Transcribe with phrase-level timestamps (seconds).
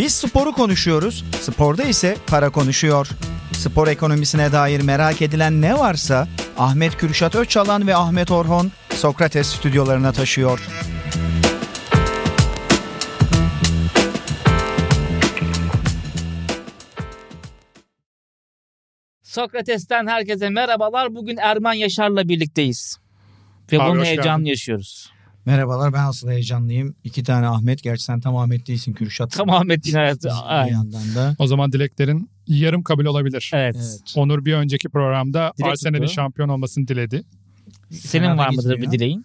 [0.00, 3.08] Biz sporu konuşuyoruz, sporda ise para konuşuyor.
[3.52, 10.12] Spor ekonomisine dair merak edilen ne varsa Ahmet Kürşat Öçalan ve Ahmet Orhon Sokrates stüdyolarına
[10.12, 10.60] taşıyor.
[19.22, 21.14] Sokrates'ten herkese merhabalar.
[21.14, 22.98] Bugün Erman Yaşar'la birlikteyiz.
[23.72, 25.19] Ve Abi bunun heyecanını yaşıyoruz.
[25.54, 26.94] Merhabalar ben asıl heyecanlıyım.
[27.04, 27.82] İki tane Ahmet.
[27.82, 29.30] Gerçi sen tam Ahmet değilsin Kürşat.
[29.32, 30.28] Tam Ahmet'in hayatı.
[30.28, 30.72] Bir Aynen.
[30.72, 31.36] yandan da.
[31.38, 33.50] O zaman dileklerin yarım kabul olabilir.
[33.54, 33.76] Evet.
[33.78, 34.00] Evet.
[34.16, 36.14] Onur bir önceki programda Dilek Arsenal'in tuttu.
[36.14, 37.22] şampiyon olmasını diledi.
[37.90, 38.92] Senin Fena var mıdır bir gitmiyor.
[38.92, 39.24] dileğin?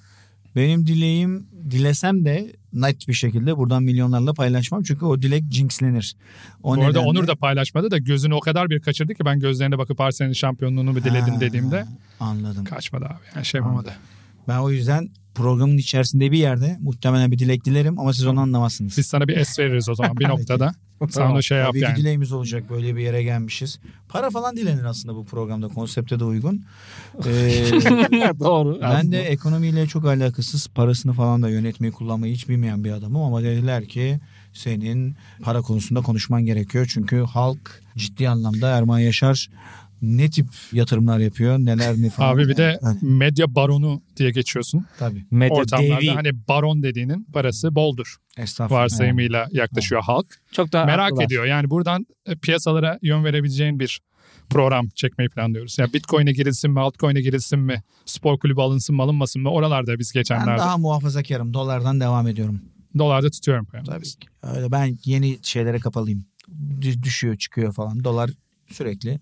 [0.55, 4.83] Benim dileğim dilesem de net bir şekilde buradan milyonlarla paylaşmam.
[4.83, 6.16] Çünkü o dilek jinxlenir.
[6.63, 9.39] O Bu arada nedenle- Onur da paylaşmadı da gözünü o kadar bir kaçırdı ki ben
[9.39, 11.85] gözlerine bakıp Arsenal'in şampiyonluğunu mu diledim Ha, dediğimde
[12.19, 12.63] Anladım.
[12.66, 13.13] kaçmadı abi.
[13.35, 13.94] Yani şey yapamadı.
[14.48, 18.98] Ben o yüzden programın içerisinde bir yerde muhtemelen bir dilek dilerim ama siz onu anlamazsınız.
[18.98, 20.75] Biz sana bir es veririz o zaman bir noktada.
[21.00, 21.44] Sen Tamam.
[21.44, 21.95] şey yap Tabii yani.
[21.95, 23.80] dileğimiz olacak böyle bir yere gelmişiz.
[24.09, 26.64] Para falan dilenir aslında bu programda konsepte de uygun.
[27.25, 27.25] Ee,
[28.39, 28.80] Doğru.
[28.81, 33.44] ben de ekonomiyle çok alakasız parasını falan da yönetmeyi kullanmayı hiç bilmeyen bir adamım ama
[33.44, 34.19] dediler ki
[34.53, 36.88] senin para konusunda konuşman gerekiyor.
[36.94, 39.50] Çünkü halk ciddi anlamda Erman Yaşar
[40.06, 42.36] ne tip yatırımlar yapıyor neler ne falan.
[42.36, 44.86] Abi bir de Yani, medya baronu diye geçiyorsun.
[45.00, 46.09] tabii Medya Ortamlarda devi.
[46.09, 48.16] hani baron dediğinin parası boldur.
[48.38, 48.81] estağfurullah.
[48.81, 50.25] Varsayımıyla yaklaşıyor halk.
[50.52, 51.25] Çok da Merak haklılar.
[51.25, 51.45] ediyor.
[51.45, 54.00] Yani buradan e, piyasalara yön verebileceğin bir
[54.50, 55.80] program çekmeyi planlıyoruz.
[55.80, 59.50] Yani Bitcoin'e girilsin mi, altcoin'e girilsin mi, spor kulübü alınsın mı, alınmasın mı?
[59.50, 61.53] Oralarda biz Ben geçenlerde daha muhafazakarım.
[61.53, 62.62] Dolardan devam ediyorum.
[62.97, 63.67] dolarda tutuyorum.
[63.73, 63.86] Yani.
[63.86, 64.28] Tabii ki.
[64.44, 66.25] Öyle ben yeni şeylere kapalıyım.
[66.81, 68.03] Dü- Düşüyor çıkıyor falan.
[68.03, 68.30] Dolar
[68.72, 69.19] sürekli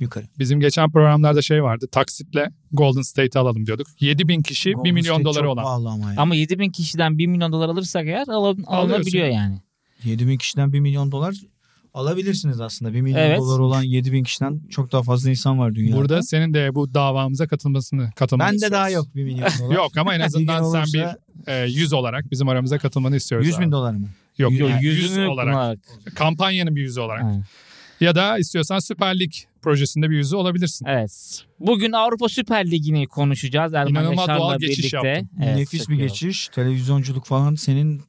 [0.00, 0.24] yukarı.
[0.38, 1.88] Bizim geçen programlarda şey vardı.
[1.92, 3.86] Taksitle Golden State'i alalım diyorduk.
[4.00, 5.64] 7000 kişi 1 Golden milyon State doları olan.
[5.84, 6.20] ama ya.
[6.20, 9.58] Ama 7000 kişiden 1 milyon dolar alırsak eğer al- alınabiliyor yani.
[10.04, 11.34] 7000 kişiden 1 milyon dolar
[11.94, 12.94] alabilirsiniz aslında.
[12.94, 13.38] 1 milyon Evet.
[13.38, 15.96] dolar olan 7000 kişiden çok daha fazla insan var dünyada.
[15.96, 18.74] Burada senin de bu davamıza katılmasını katılmanı Bende istiyoruz.
[18.76, 19.74] daha yok 1 milyon dolar.
[19.74, 21.16] Yok ama en azından gün sen olursa
[21.46, 23.46] bir e, 100 olarak bizim aramıza katılmanı istiyoruz.
[23.46, 23.72] 100 bin abi.
[23.72, 24.08] dolar mı?
[24.38, 25.52] Yok, Yok, yani 100 yüzünü olarak.
[25.54, 25.78] kullanarak.
[26.14, 27.22] Kampanyanın bir yüzü olarak.
[27.22, 27.42] Ha.
[28.00, 29.32] Ya da istiyorsan Süper Lig
[29.62, 30.86] projesinde bir yüzü olabilirsin.
[30.86, 31.44] Evet.
[31.60, 35.08] Bugün Avrupa Süper Ligi'ni konuşacağız Erman İnanılmaz Yaşar'la doğal geçiş birlikte.
[35.08, 35.30] yaptın.
[35.42, 36.48] Evet, Nefis bir iyi geçiş.
[36.48, 38.02] Televizyonculuk falan senin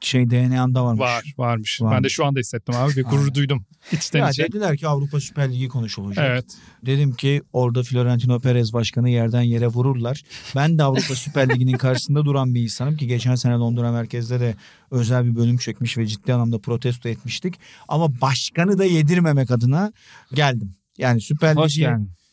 [0.00, 1.00] şey DNA'nda varmış.
[1.00, 1.80] Var, varmış.
[1.80, 1.96] Varmış.
[1.96, 2.96] Ben de şu anda hissettim abi.
[2.96, 3.64] Bir gurur duydum.
[3.92, 4.42] İçten Ya içe.
[4.44, 6.24] dediler ki Avrupa Süper Ligi konuşulacak.
[6.30, 6.44] Evet.
[6.86, 10.22] Dedim ki orada Florentino Perez başkanı yerden yere vururlar.
[10.56, 14.54] Ben de Avrupa Süper Ligi'nin karşısında duran bir insanım ki geçen sene Londra merkezde de
[14.90, 17.54] özel bir bölüm çekmiş ve ciddi anlamda protesto etmiştik.
[17.88, 19.92] Ama başkanı da yedirmemek adına
[20.34, 20.74] geldim.
[20.98, 21.88] Yani Süper Hoş Ligi.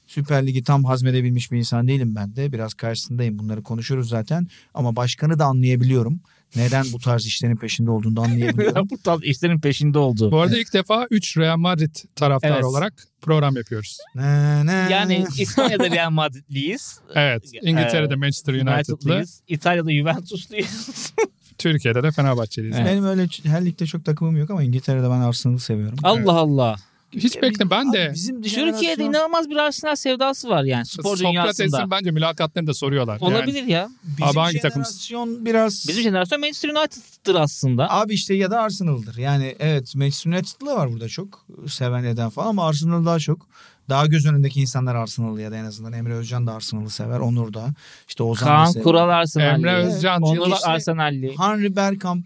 [0.08, 2.52] Süper Ligi tam hazmedebilmiş bir insan değilim ben de.
[2.52, 4.48] Biraz karşısındayım bunları konuşuruz zaten.
[4.74, 6.22] Ama başkanı da anlayabiliyorum.
[6.56, 8.88] Neden bu tarz işlerin peşinde olduğunu da anlayabiliyorum.
[8.92, 10.32] Bu tarz işlerin peşinde oldu.
[10.32, 12.64] Bu arada ilk defa 3 Real Madrid taraftarı Evet.
[12.64, 13.98] olarak program yapıyoruz.
[14.16, 14.88] Ne, ne.
[14.92, 17.00] Yani İspanya'da Real Madridliyiz.
[17.16, 17.44] Evet.
[17.62, 18.94] İngiltere'de Ee, Manchester United'lı.
[18.96, 19.42] United'lıyız.
[19.48, 21.14] İtalya'da Juventus'luyuz.
[21.58, 22.76] Türkiye'de de Fenerbahçeliyiz.
[22.78, 22.88] Evet.
[22.88, 25.98] Benim öyle her ligde çok takımım yok ama İngiltere'de ben Arsenal'ı seviyorum.
[26.04, 26.76] Allah Allah.
[27.14, 31.52] Hiç bekle ben de bizim Türkiye'de inanılmaz bir Arsenal sevdası var yani spor dünyasında.
[31.54, 33.20] Sokrates'in bence mülakatlarını da soruyorlar.
[33.22, 33.90] Olabilir ya.
[34.04, 34.84] Bizim Abi hangi takım?
[34.84, 37.90] jenerasyon biraz Bizim jenerasyon Manchester United'dır aslında.
[37.92, 39.18] abi işte ya da Arsenal'dır.
[39.18, 43.48] Yani evet Manchester United'lı var burada çok seven eden falan ama Arsenal daha çok.
[43.90, 47.20] Daha göz önündeki insanlar Arsenal'lı ya da en azından Emre Özcan da Arsenal'ı sever.
[47.20, 47.68] Onur da.
[48.08, 48.84] işte Ozan da Kaan sever.
[48.84, 49.50] Kural Arsenal'li.
[49.54, 51.36] Emre Özcan, Onur işte- Arsenal'li.
[51.38, 52.26] Henry Bergkamp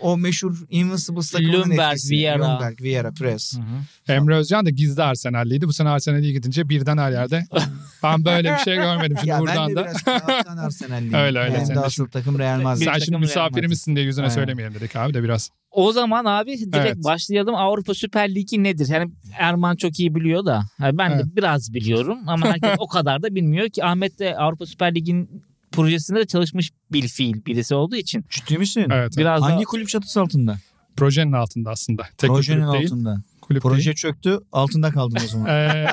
[0.00, 2.14] o meşhur Invincible takımının Lundberg, etkisi.
[2.14, 2.54] Vieira.
[2.54, 3.56] Lundberg, Vieira, Press.
[3.56, 4.12] Hı hı.
[4.12, 5.66] Emre Özcan da gizli Arsenal'liydi.
[5.66, 7.44] Bu sene Arsenal'e gidince birden her yerde.
[8.02, 9.16] ben böyle bir şey görmedim.
[9.16, 9.92] Şimdi ya ben buradan de da.
[10.06, 11.14] biraz Arsenal'liyim.
[11.14, 11.66] Öyle, öyle.
[11.68, 12.78] De de asıl takım Real Madrid.
[12.84, 14.34] Sen takım şimdi misafirimizsin diye yüzüne Evet.
[14.34, 15.50] söylemeyelim dedik abi de biraz.
[15.70, 17.04] O zaman abi direkt Evet.
[17.04, 17.54] başlayalım.
[17.54, 18.88] Avrupa Süper Ligi nedir?
[18.88, 20.62] Yani Erman çok iyi biliyor da.
[20.80, 21.24] yani ben Evet.
[21.24, 25.49] de biraz biliyorum ama herkes o kadar da bilmiyor ki Ahmet de Avrupa Süper Ligi'nin
[25.72, 28.86] projesinde de çalışmış bir fiil birisi olduğu için Ciddi misin?
[28.90, 29.16] Evet.
[29.16, 30.58] biraz Hangi da kulüp çatısı altında?
[30.96, 32.02] Projenin altında aslında.
[32.18, 32.84] Tek bir Projenin kulüp değil.
[32.92, 33.22] altında.
[33.40, 33.96] Kulüp Proje değil.
[33.96, 35.46] çöktü altında kaldın o zaman.
[35.48, 35.86] Ee,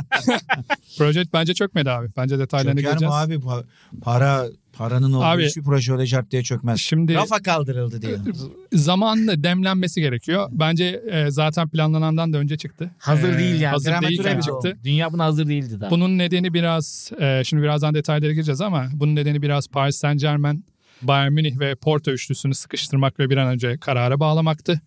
[0.97, 2.07] proje bence çökmedi abi.
[2.17, 3.13] Bence detaylarını Çöker mi göreceğiz.
[3.13, 3.63] abi Pa-
[4.01, 4.45] para
[4.77, 6.79] paranın olduğu Abi- hiçbir proje öyle cart diye çökmez.
[6.79, 8.17] Şimdi Rafa kaldırıldı diye.
[8.73, 10.49] zamanla demlenmesi gerekiyor.
[10.51, 12.91] Bence e, zaten planlanandan da önce çıktı.
[12.97, 13.71] hazır Ee, değil yani.
[13.71, 14.77] Hazır değilken bir çıktı.
[14.83, 15.91] Dünya buna hazır değildi daha.
[15.91, 20.65] Bunun nedeni biraz, e, şimdi birazdan detaylara gireceğiz ama bunun nedeni biraz Paris Saint Germain,
[21.01, 24.81] Bayern Münih ve Porto üçlüsünü sıkıştırmak ve bir an önce karara bağlamaktı.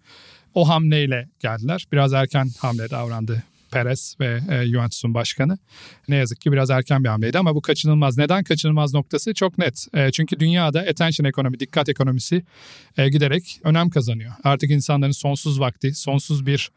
[0.54, 1.86] O hamleyle geldiler.
[1.92, 5.58] Biraz erken hamle davrandı Perez ve e, Juventus'un başkanı.
[6.08, 8.18] Ne yazık ki biraz erken bir hamleydi ama bu kaçınılmaz.
[8.18, 9.86] Neden kaçınılmaz noktası çok net.
[9.94, 12.44] E, çünkü dünyada attention ekonomi, dikkat ekonomisi
[12.96, 14.32] e, giderek önem kazanıyor.
[14.44, 16.70] Artık insanların sonsuz vakti, sonsuz bir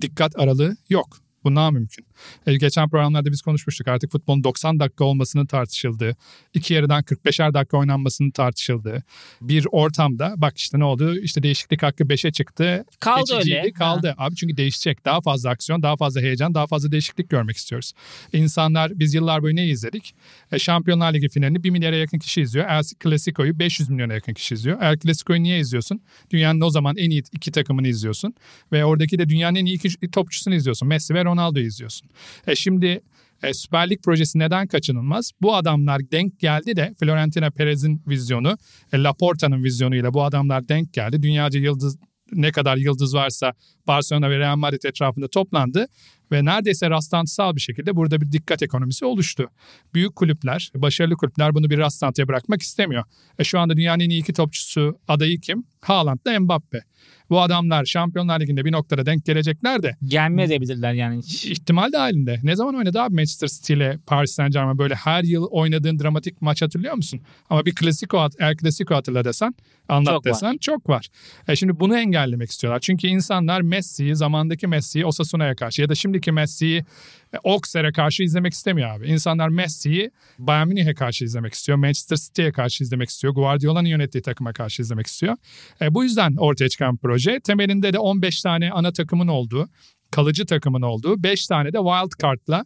[0.00, 1.18] dikkat aralığı yok.
[1.44, 2.09] Bu mümkün.
[2.46, 6.16] E, geçen programlarda biz konuşmuştuk artık futbolun 90 dakika olmasının tartışıldığı,
[6.54, 9.02] iki yarıdan 45'er dakika oynanmasının tartışıldığı
[9.40, 12.84] bir ortamda bak işte ne oldu işte değişiklik hakkı 5'e çıktı.
[13.00, 13.72] Kaldı Geçiciydi, öyle.
[13.72, 17.92] Kaldı abi çünkü değişecek daha fazla aksiyon daha fazla heyecan daha fazla değişiklik görmek istiyoruz.
[18.32, 20.14] İnsanlar biz yıllar boyu ne izledik?
[20.52, 22.66] E, Şampiyonlar Ligi finalini 1 milyara yakın kişi izliyor.
[22.68, 24.82] El Clasico'yu 500 milyona yakın kişi izliyor.
[24.82, 26.00] El Clasico'yu niye izliyorsun?
[26.30, 28.34] Dünyanın o zaman en iyi iki takımını izliyorsun.
[28.72, 30.88] Ve oradaki de dünyanın en iyi iki topçusunu izliyorsun.
[30.88, 32.09] Messi ve Ronaldo'yu izliyorsun.
[32.46, 33.00] E şimdi
[33.42, 35.30] e, Süper Lig projesi neden kaçınılmaz?
[35.42, 38.56] Bu adamlar denk geldi de Florentina Perez'in vizyonu,
[38.92, 41.22] e, Laporta'nın vizyonuyla bu adamlar denk geldi.
[41.22, 41.98] Dünyaca yıldız
[42.32, 43.52] ne kadar yıldız varsa
[43.86, 45.86] Barcelona ve Real Madrid etrafında toplandı
[46.32, 49.48] ve neredeyse rastlantısal bir şekilde burada bir dikkat ekonomisi oluştu.
[49.94, 53.04] Büyük kulüpler, başarılı kulüpler bunu bir rastlantıya bırakmak istemiyor.
[53.38, 55.64] E şu anda dünyanın en iyi iki topçusu adayı kim?
[55.80, 56.80] Haaland'la Mbappe.
[57.30, 59.96] Bu adamlar Şampiyonlar Ligi'nde bir noktada denk gelecekler de.
[60.04, 61.18] Gelmeye edebilirler yani.
[61.44, 62.40] İhtimal dahilinde.
[62.42, 66.42] Ne zaman oynadı abi Manchester City ile Paris Saint Germain böyle her yıl oynadığın dramatik
[66.42, 67.20] maç hatırlıyor musun?
[67.50, 69.54] Ama bir klasiko, El Clasico hatırla desen,
[69.90, 70.58] anlat çok desen var.
[70.60, 71.06] çok var.
[71.48, 72.80] E şimdi bunu engellemek istiyorlar.
[72.80, 76.84] Çünkü insanlar Messi'yi, zamandaki Messi'yi Osasuna'ya karşı ya da şimdiki Messi'yi
[77.44, 79.06] Auxerre'e karşı izlemek istemiyor abi.
[79.06, 81.78] İnsanlar Messi'yi Bayern Münih'e karşı izlemek istiyor.
[81.78, 83.34] Manchester City'ye karşı izlemek istiyor.
[83.34, 85.36] Guardiola'nın yönettiği takıma karşı izlemek istiyor.
[85.80, 87.40] E, bu yüzden ortaya çıkan proje.
[87.40, 89.68] Temelinde de 15 tane ana takımın olduğu,
[90.10, 92.64] kalıcı takımın olduğu, 5 tane de wild card'la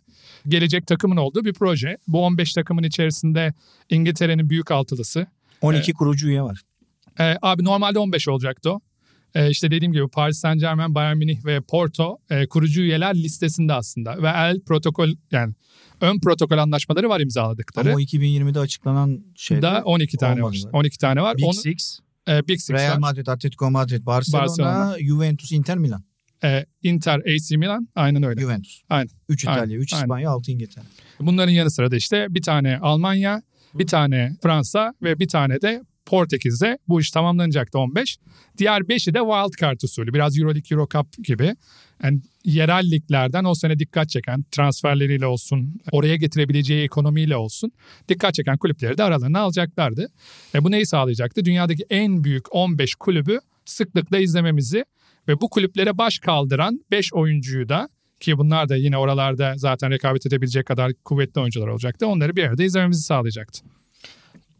[0.48, 1.96] gelecek takımın olduğu bir proje.
[2.06, 3.54] Bu 15 takımın içerisinde
[3.90, 5.26] İngiltere'nin büyük altılısı.
[5.60, 6.60] 12 kurucu üye var.
[7.20, 8.80] E, abi normalde 15 olacaktı o.
[9.34, 13.72] E, işte dediğim gibi Paris Saint Germain, Bayern Münih ve Porto e, kurucu üyeler listesinde
[13.72, 14.22] aslında.
[14.22, 15.54] Ve el protokol yani
[16.00, 17.88] ön protokol anlaşmaları var imzaladıkları.
[17.88, 20.48] Ama o 2020'de açıklanan şeyde da 12 tane var.
[20.48, 20.70] olmadı.
[20.72, 21.36] 12 tane var.
[21.36, 22.98] Big Onu- Six, e, Big Six Real var.
[22.98, 24.96] Madrid, Atletico Madrid, Barcelona, Barcelona.
[25.00, 26.04] Juventus, Inter Milan.
[26.44, 28.40] E, Inter, AC Milan aynen öyle.
[28.40, 28.82] Juventus.
[28.88, 29.10] Aynen.
[29.28, 29.58] 3 Aynen.
[29.58, 30.04] İtalya, 3 Aynen.
[30.04, 30.84] İspanya, 6 İngiltere.
[31.20, 33.42] Bunların yanı sıra da işte bir tane Almanya,
[33.74, 38.16] bir tane Fransa ve bir tane de Portekiz'de bu iş tamamlanacaktı 15.
[38.58, 40.14] Diğer 5'i de wild card usulü.
[40.14, 41.54] Biraz Euroleague, Euro Cup gibi.
[42.02, 47.72] Yani yerel liglerden o sene dikkat çeken transferleriyle olsun, oraya getirebileceği ekonomiyle olsun
[48.08, 50.08] dikkat çeken kulüpleri de aralarına alacaklardı.
[50.54, 51.44] E bu neyi sağlayacaktı?
[51.44, 54.84] Dünyadaki en büyük 15 kulübü sıklıkla izlememizi
[55.28, 57.88] ve bu kulüplere baş kaldıran 5 oyuncuyu da
[58.20, 62.06] ki bunlar da yine oralarda zaten rekabet edebilecek kadar kuvvetli oyuncular olacaktı.
[62.06, 63.60] Onları bir arada izlememizi sağlayacaktı.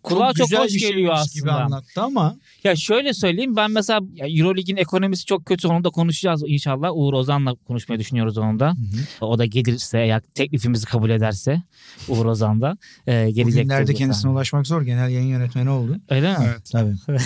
[0.04, 1.64] Kulağa çok, güzel hoş bir geliyor şeymiş gibi aslında.
[1.64, 6.42] anlattı ama Ya şöyle söyleyeyim ben mesela ya Eurolig'in ekonomisi çok kötü onu da konuşacağız
[6.46, 6.90] inşallah.
[6.92, 8.72] Uğur Ozan'la konuşmayı düşünüyoruz onu da.
[9.20, 11.62] O da gelirse eğer teklifimizi kabul ederse
[12.08, 13.46] Uğur Ozan da e, gelecek.
[13.46, 14.82] bugünlerde kendisine ulaşmak zor.
[14.82, 15.96] Genel yayın yönetmeni oldu.
[16.08, 16.44] Öyle mi?
[16.48, 16.70] Evet.
[16.72, 16.94] Tabii.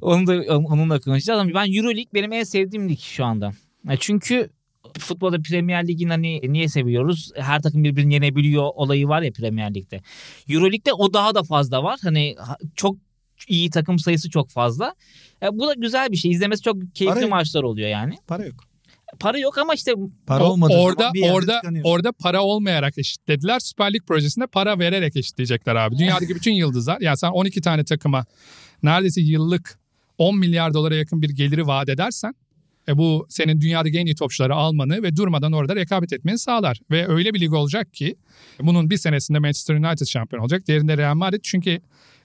[0.00, 3.52] Onu da onunla konuşacağız ama ben Euroleague benim en sevdiğim lig şu anda.
[3.88, 4.50] Ya Çünkü
[4.98, 7.30] futbolda Premier Lig'in hani niye seviyoruz?
[7.36, 10.00] Her takım birbirini yenebiliyor olayı var ya Premier Lig'de.
[10.48, 11.98] Euroleague'de o daha da fazla var.
[12.02, 12.96] Hani ha- çok
[13.48, 14.94] iyi takım sayısı çok fazla.
[15.40, 16.30] Ya bu da güzel bir şey.
[16.30, 18.14] İzlemesi çok keyifli Para- maçlar oluyor yani.
[18.26, 18.64] Para yok.
[19.20, 19.92] Para yok ama işte
[20.26, 23.58] Para O- olmadığı orada orada orada para olmayarak eşitlediler.
[23.60, 25.98] Süper Lig projesinde para vererek eşitleyecekler abi.
[25.98, 28.24] Dünyadaki bütün yıldızlar yani sen 12 tane takıma
[28.82, 29.78] neredeyse yıllık
[30.18, 32.34] 10 milyar dolara yakın bir geliri vaat edersen
[32.88, 36.80] e bu senin dünyadaki en iyi topçuları almanı ve durmadan orada rekabet etmeni sağlar.
[36.90, 38.16] Ve öyle bir lig olacak ki
[38.60, 40.66] bunun bir senesinde Manchester United şampiyon olacak.
[40.66, 41.80] Diğerinde Real Madrid çünkü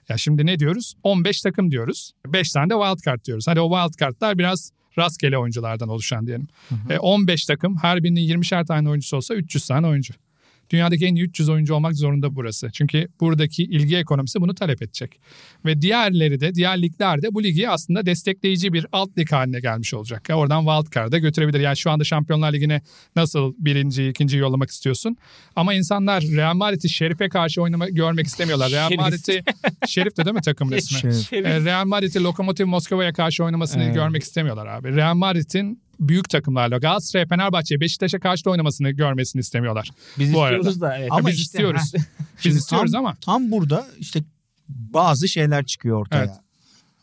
[0.08, 0.94] ya şimdi ne diyoruz?
[1.02, 2.12] 15 takım diyoruz.
[2.26, 3.48] 5 tane de wild card diyoruz.
[3.48, 6.48] Hadi o wild card'lar biraz rastgele oyunculardan oluşan diyelim.
[6.90, 10.14] E, 15 takım her birinin 20'şer tane oyuncusu olsa 300 tane oyuncu.
[10.70, 12.68] Dünyadaki en iyi 300 oyuncu olmak zorunda burası.
[12.72, 15.20] Çünkü buradaki ilgi ekonomisi bunu talep edecek.
[15.64, 19.94] Ve diğerleri de, diğer ligler de bu ligi aslında destekleyici bir alt lig haline gelmiş
[19.94, 20.28] olacak.
[20.28, 21.60] Ya oradan wildcard'a götürebilir.
[21.60, 22.80] Yani şu anda Şampiyonlar Ligi'ne
[23.16, 25.16] nasıl birinci, ikinci yollamak istiyorsun?
[25.56, 28.70] Ama insanlar Real Madrid'i Şerif'e karşı oynama, görmek istemiyorlar.
[28.70, 28.88] Real.
[28.88, 29.42] Şerif'ti.
[29.86, 31.14] Şerif de değil mi takımın ismi?
[31.14, 33.94] Şey, E, Real Madrid'i Lokomotiv Moskova'ya karşı oynamasını Evet.
[33.94, 34.94] görmek istemiyorlar abi.
[34.96, 39.90] Real Madrid'in büyük takımlarla Galatasaray, Fenerbahçe, Beşiktaş'a karşı da oynamasını görmesini istemiyorlar.
[40.18, 41.08] biz Bu istiyoruz da evet.
[41.12, 41.92] Ama biz işte, istiyoruz.
[42.44, 44.22] Biz istiyoruz tam- ama tam burada işte
[44.68, 46.24] bazı şeyler çıkıyor ortaya.
[46.24, 46.30] Evet.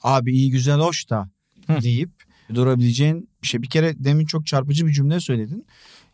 [0.03, 1.29] Abi iyi güzel hoş da
[1.67, 1.81] Hı.
[1.81, 2.09] deyip
[2.53, 3.61] durabileceğin bir şey.
[3.61, 5.65] Bir kere demin çok çarpıcı bir cümle söyledin.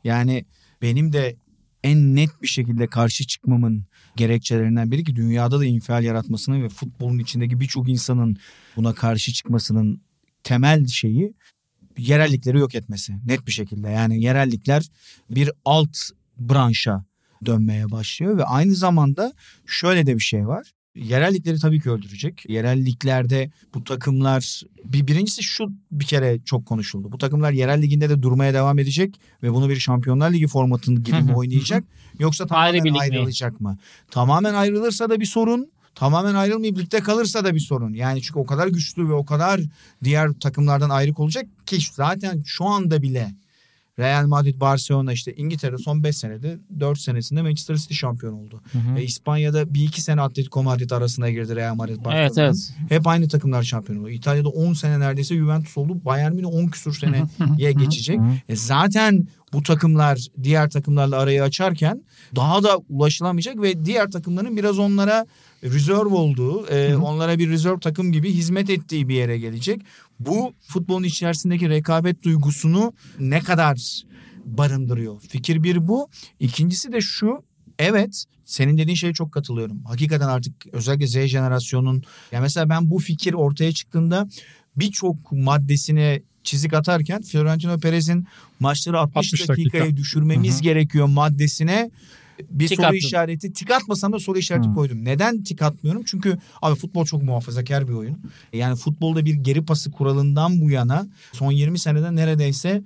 [0.04, 0.46] Yani
[0.82, 1.36] benim de
[1.84, 3.86] en net bir şekilde karşı çıkmamın
[4.16, 8.38] gerekçelerinden biri ki dünyada da infial yaratmasının ve futbolun içindeki birçok insanın
[8.76, 10.02] buna karşı çıkmasının
[10.44, 11.34] temel şeyi
[11.98, 13.90] yerellikleri yok etmesi net bir şekilde.
[13.90, 14.90] Yani yerellikler
[15.30, 15.98] bir alt
[16.40, 17.06] branşa
[17.46, 19.34] dönmeye başlıyor ve aynı zamanda
[19.66, 20.72] şöyle de bir şey var.
[20.96, 22.50] Yerellikleri tabii ki öldürecek.
[22.50, 27.12] Yerelliklerde bu takımlar bir birincisi şu bir kere çok konuşuldu.
[27.12, 31.22] Bu takımlar yerel liginde de durmaya devam edecek ve bunu bir Şampiyonlar Ligi formatında gibi
[31.22, 31.84] mi oynayacak
[32.20, 33.00] yoksa tamamen Ayrı mi?
[33.00, 33.78] ayrılacak mı?
[34.12, 35.72] Tamamen ayrılırsa da bir sorun.
[35.96, 37.94] Tamamen ayrılmayıp ligde kalırsa da bir sorun.
[37.94, 39.62] Yani çünkü o kadar güçlü ve o kadar
[40.04, 43.32] diğer takımlardan ayrık olacak ki zaten şu anda bile
[44.00, 48.62] Real Madrid, Barcelona işte İngiltere son 5 senede 4 senesinde Manchester City şampiyon oldu.
[48.98, 52.20] E, İspanya'da bir iki sene Atletico Madrid arasına girdi Real Madrid, Barcelona.
[52.20, 52.74] Evet evet.
[52.90, 54.16] Hep aynı takımlar şampiyon oluyor.
[54.16, 56.06] İtalya'da 10 sene neredeyse Juventus oldu.
[56.06, 58.20] Bayern Münih 10 küsur seneye geçecek.
[58.50, 62.04] E zaten bu takımlar diğer takımlarla arayı açarken
[62.36, 65.26] daha da ulaşılamayacak ve diğer takımların biraz onlara
[65.64, 69.82] reserve olduğu, e, onlara bir reserve takım gibi hizmet ettiği bir yere gelecek.
[70.20, 74.02] Bu futbolun içerisindeki rekabet duygusunu ne kadar
[74.46, 75.22] barındırıyor?
[75.22, 76.10] Fikir bir bu.
[76.40, 77.44] İkincisi de şu.
[77.80, 79.84] Evet senin dediğin şeye çok katılıyorum.
[79.86, 84.28] Hakikaten artık özellikle Z jenerasyonun ya mesela ben bu fikir ortaya çıktığında
[84.76, 88.28] birçok maddesine çizik atarken Florentino Perez'in
[88.60, 89.98] maçları 60, 60 dakikaya dakika.
[89.98, 91.92] düşürmemiz gerekiyor maddesine
[92.50, 92.98] bir Tik soru attın.
[92.98, 94.74] işareti tik atmasam da soru işareti Hı.
[94.74, 95.06] koydum.
[95.06, 96.04] Neden tik atmıyorum?
[96.06, 98.18] Çünkü abi futbol çok muhafazakar bir oyun.
[98.54, 102.84] Yani futbolda bir geri pası kuralından bu yana son 20 senede neredeyse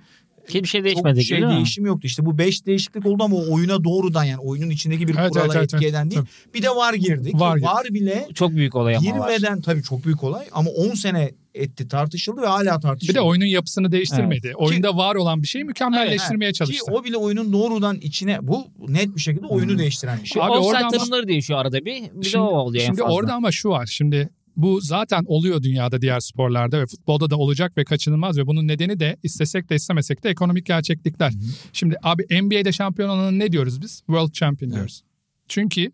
[0.49, 1.55] Hiçbir şey çok değişmedi şey değil mi?
[1.55, 2.07] değişim yoktu.
[2.07, 5.45] İşte bu 5 değişiklik oldu ama o oyuna doğrudan yani oyunun içindeki bir Evet, kurala
[5.45, 5.89] evet, evet, etki evet.
[5.89, 6.21] eden değil.
[6.53, 7.31] Bir de var girdi.
[7.31, 7.65] Ki VAR girdi.
[7.67, 9.29] var bile Çok büyük olay ama var.
[9.29, 13.15] girmeden tabii çok büyük olay ama 10 sene etti tartışıldı ve hala Bir tartışılıyor.
[13.23, 14.53] de oyunun yapısını değiştirmedi.
[14.55, 16.91] Oyunda var olan bir şeyi mükemmelleştirmeye Ki çalıştı.
[16.91, 20.41] o bile oyunun doğrudan içine bu net bir şekilde oyunu değiştiren bir şey.
[20.43, 22.03] Abi bak- tanımları değişiyor arada bir.
[22.13, 23.13] Bir de Şimdi- o oluyor en Şimdi fazla.
[23.13, 23.85] orada ama şu var.
[23.85, 28.67] Şimdi bu zaten oluyor dünyada diğer sporlarda ve futbolda da olacak ve kaçınılmaz ve bunun
[28.67, 31.33] nedeni de istesek de istemesek de ekonomik gerçeklikler.
[31.73, 33.97] Şimdi abi NBA'de şampiyon olana ne diyoruz biz?
[33.97, 35.03] World Champion diyoruz.
[35.47, 35.91] Çünkü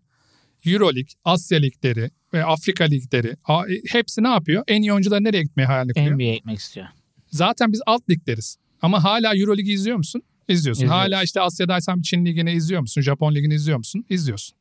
[0.66, 4.64] Euroleague, Asya ligleri ve Afrika ligleri a- hepsi ne yapıyor?
[4.68, 6.14] En iyi oyuncular nereye gitmeye hayalini kuruyor?
[6.14, 6.86] NBA'ye gitmek istiyor.
[7.30, 8.56] Zaten biz alt ligleriz.
[8.82, 10.22] Ama hala Euroleague'i izliyor musun?
[10.48, 10.82] İzliyorsun.
[10.84, 11.02] İzliyoruz.
[11.02, 13.00] Hala işte Asya'daysan bir Çin ligini izliyor musun?
[13.02, 14.04] Japon ligini izliyor musun?
[14.10, 14.58] İzliyorsun.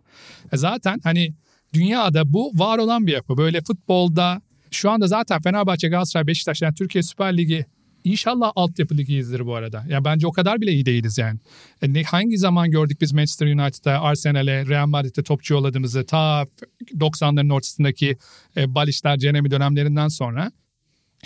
[0.52, 1.34] E zaten hani
[1.74, 3.38] dünyada bu var olan bir yapı.
[3.38, 7.66] Böyle futbolda şu anda zaten Fenerbahçe, Galatasaray, Beşiktaş yani Türkiye Süper Ligi
[8.04, 9.86] İnşallah altyapı ligiyiz bu arada.
[9.90, 11.40] Ya bence o kadar bile iyi değiliz yani.
[11.82, 16.48] E ne, hangi zaman gördük biz Manchester United'a, Arsenal'e, Real Madrid'e topçu yolladığımızı ta
[16.94, 18.18] 90'ların ortasındaki
[18.58, 20.52] e, Balişler, Cenemi dönemlerinden sonra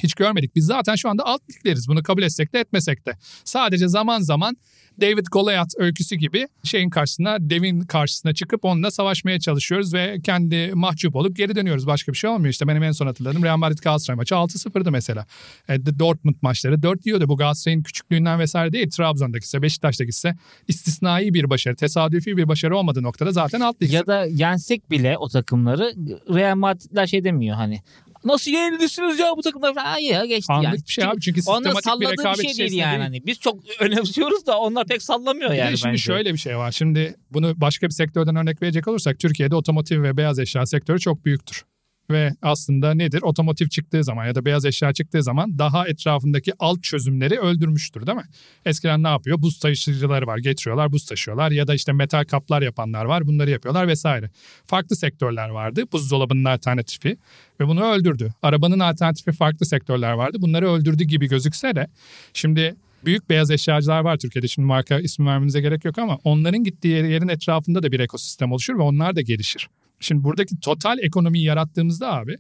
[0.04, 0.56] hiç görmedik.
[0.56, 1.88] Biz zaten şu anda alt ligleriz.
[1.88, 3.18] Bunu kabul etsek de etmesek de.
[3.44, 4.58] Sadece zaman zaman
[5.02, 11.16] David Goliath öyküsü gibi şeyin karşısına, devin karşısına çıkıp onunla savaşmaya çalışıyoruz ve kendi mahcup
[11.16, 11.88] olup geri dönüyoruz.
[11.88, 12.52] Başka bir şey olmuyor.
[12.52, 15.26] İşte benim en son hatırladığım Real Madrid Galatasaray maçı 6-0'dı mesela.
[15.70, 17.28] E, Dortmund maçları 4 yiyordu.
[17.30, 18.90] Bu Galatasaray'ın küçüklüğünden vesaire değil.
[18.90, 20.36] Trabzon'daki ise Beşiktaş'taki ise
[20.68, 23.94] istisnai bir başarı, tesadüfi bir başarı olmadığı noktada zaten alt lig.
[23.94, 25.94] Ya da yensek bile o takımları
[26.30, 27.82] Real Madrid'ler şey demiyor hani.
[28.26, 29.76] Nasıl yenilirsiniz ya bu takımlar?
[29.76, 30.78] Ha ya geçti Anlık yani.
[30.88, 32.92] bir şey abi çünkü Onlar sistematik bir salladığı bir rekabet şey değil içerisinde yani.
[32.92, 33.02] değil.
[33.02, 36.02] Hani biz çok önemsiyoruz da onlar pek sallamıyor Bir de yani şimdi bence.
[36.04, 36.72] şöyle bir şey var.
[36.72, 41.26] Şimdi bunu başka bir sektörden örnek verecek olursak Türkiye'de otomotiv ve beyaz eşya sektörü çok
[41.26, 41.64] büyüktür.
[42.10, 43.22] Ve aslında nedir?
[43.22, 48.18] Otomotiv çıktığı zaman ya da beyaz eşya çıktığı zaman daha etrafındaki alt çözümleri öldürmüştür değil
[48.18, 48.24] mi?
[48.66, 49.42] Eskiden ne yapıyor?
[49.42, 50.38] Buz taşıyıcıları var.
[50.38, 53.28] Getiriyorlar buz taşıyorlar ya da işte metal kaplar yapanlar var.
[53.28, 54.30] Bunları yapıyorlar vesaire.
[54.66, 55.84] Farklı sektörler vardı.
[55.92, 57.18] Buzdolabının alternatifi
[57.60, 58.34] ve bunu öldürdü.
[58.42, 60.38] Arabanın alternatifi farklı sektörler vardı.
[60.42, 61.88] Bunları öldürdü gibi gözükse de
[62.34, 64.48] şimdi büyük beyaz eşyacılar var Türkiye'de.
[64.48, 68.78] Şimdi marka ismi vermemize gerek yok ama onların gittiği yerin etrafında da bir ekosistem oluşur
[68.78, 69.68] ve onlar da gelişir.
[70.00, 72.36] Şimdi buradaki total ekonomiyi yarattığımızda abi,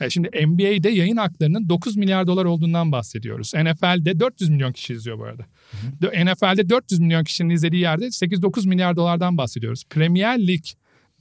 [0.00, 3.54] e, şimdi NBA'de yayın haklarının 9 milyar dolar olduğundan bahsediyoruz.
[3.54, 5.46] NFL'de 400 milyon kişi izliyor bu arada.
[6.02, 9.84] Hı NFL'de 400 milyon kişinin izlediği yerde 8-9 milyar dolardan bahsediyoruz.
[9.90, 10.64] Premier Lig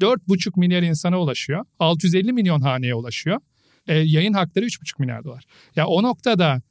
[0.01, 1.65] 4,5 milyar insana ulaşıyor.
[1.79, 3.39] 650 milyon haneye ulaşıyor.
[3.87, 5.43] E, yayın hakları 3,5 milyar dolar.
[5.75, 6.61] Ya o noktada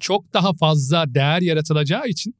[0.00, 2.34] çok daha fazla değer yaratılacağı için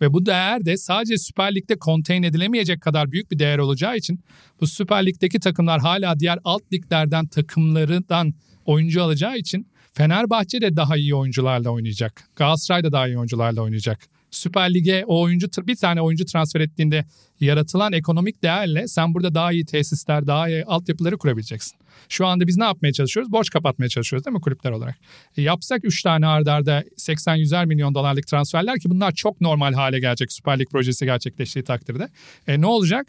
[0.00, 4.20] ve bu değer de sadece Süper Lig'de konteyn edilemeyecek kadar büyük bir değer olacağı için
[4.60, 8.34] bu Süper Lig'deki takımlar hala diğer alt liglerden takımlarından
[8.64, 12.24] oyuncu alacağı için Fenerbahçe de daha iyi oyuncularla oynayacak.
[12.36, 14.13] Galatasaray da daha iyi oyuncularla oynayacak.
[14.36, 17.04] Süper Lig'e o oyuncu bir tane oyuncu transfer ettiğinde
[17.40, 21.78] yaratılan ekonomik değerle sen burada daha iyi tesisler, daha iyi altyapıları kurabileceksin.
[22.08, 23.32] Şu anda biz ne yapmaya çalışıyoruz?
[23.32, 24.96] Borç kapatmaya çalışıyoruz değil mi kulüpler olarak?
[25.36, 30.00] E, yapsak 3 tane ardarda arda 80-100'er milyon dolarlık transferler ki bunlar çok normal hale
[30.00, 32.08] gelecek Süper Lig projesi gerçekleştiği takdirde.
[32.46, 33.06] E, ne olacak?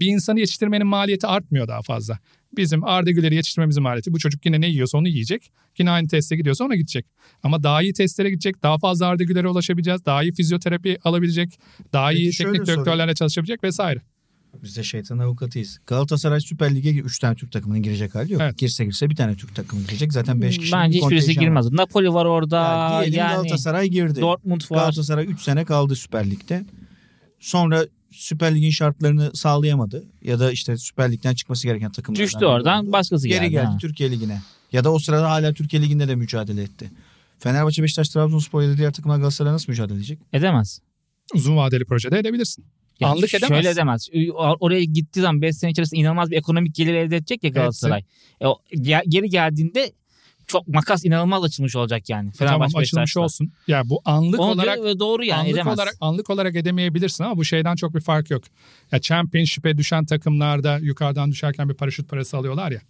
[0.00, 2.18] Bir insanı yetiştirmenin maliyeti artmıyor daha fazla.
[2.56, 4.12] Bizim Arda Güler'i yetiştirmemizin maliyeti.
[4.12, 5.50] Bu çocuk yine ne yiyorsa onu yiyecek.
[5.78, 7.06] Yine aynı teste gidiyorsa ona gidecek.
[7.42, 8.62] Ama daha iyi testlere gidecek.
[8.62, 10.04] Daha fazla Arda Güler'e ulaşabileceğiz.
[10.06, 11.58] Daha iyi fizyoterapi alabilecek.
[11.92, 12.66] Daha Peki iyi teknik sorayım.
[12.66, 14.00] direktörlerle çalışabilecek vesaire.
[14.62, 15.78] Biz de şeytan avukatıyız.
[15.86, 18.42] Galatasaray Süper Lig'e 3 tane Türk takımının girecek hali yok.
[18.42, 18.58] Evet.
[18.58, 20.12] Girse girse bir tane Türk takımı girecek.
[20.12, 20.72] Zaten 5 kişi.
[20.72, 21.72] Bence hiçbirisi girmez.
[21.72, 22.56] Napoli var orada.
[23.04, 24.20] Yani yani Galatasaray girdi.
[24.20, 24.78] Dortmund var.
[24.78, 26.64] Galatasaray 3 sene kaldı Süper Lig'de.
[27.40, 30.04] Sonra Süper Lig'in şartlarını sağlayamadı.
[30.22, 32.24] Ya da işte Süper Lig'den çıkması gereken takımlardan.
[32.24, 32.92] Düştü oradan oldu.
[32.92, 33.50] başkası Geri geldi.
[33.50, 33.78] geldi ha.
[33.80, 34.40] Türkiye Ligi'ne.
[34.72, 36.90] Ya da o sırada hala Türkiye Ligi'nde de mücadele etti.
[37.38, 40.18] Fenerbahçe, Beşiktaş, Trabzonspor ya da diğer takımlar Galatasaray nasıl mücadele edecek?
[40.32, 40.80] Edemez.
[41.34, 42.64] Uzun vadeli projede edebilirsin.
[43.00, 43.48] Yani Anlık edemez.
[43.48, 44.08] Şöyle edemez.
[44.12, 48.02] Or- Oraya gittiği zaman 5 sene içerisinde inanılmaz bir ekonomik gelir elde edecek ya Galatasaray.
[48.42, 48.46] E,
[49.08, 49.92] geri geldiğinde
[50.46, 52.32] çok makas inanılmaz açılmış olacak yani.
[52.32, 53.20] tamam Fenerbahçe açılmış Beşiktaş'ta.
[53.20, 53.52] olsun.
[53.68, 55.74] Ya bu anlık Onu olarak diyor ve doğru yani anlık edemez.
[55.78, 58.44] olarak anlık olarak edemeyebilirsin ama bu şeyden çok bir fark yok.
[58.92, 62.80] Ya Championship'e düşen takımlarda yukarıdan düşerken bir paraşüt parası alıyorlar ya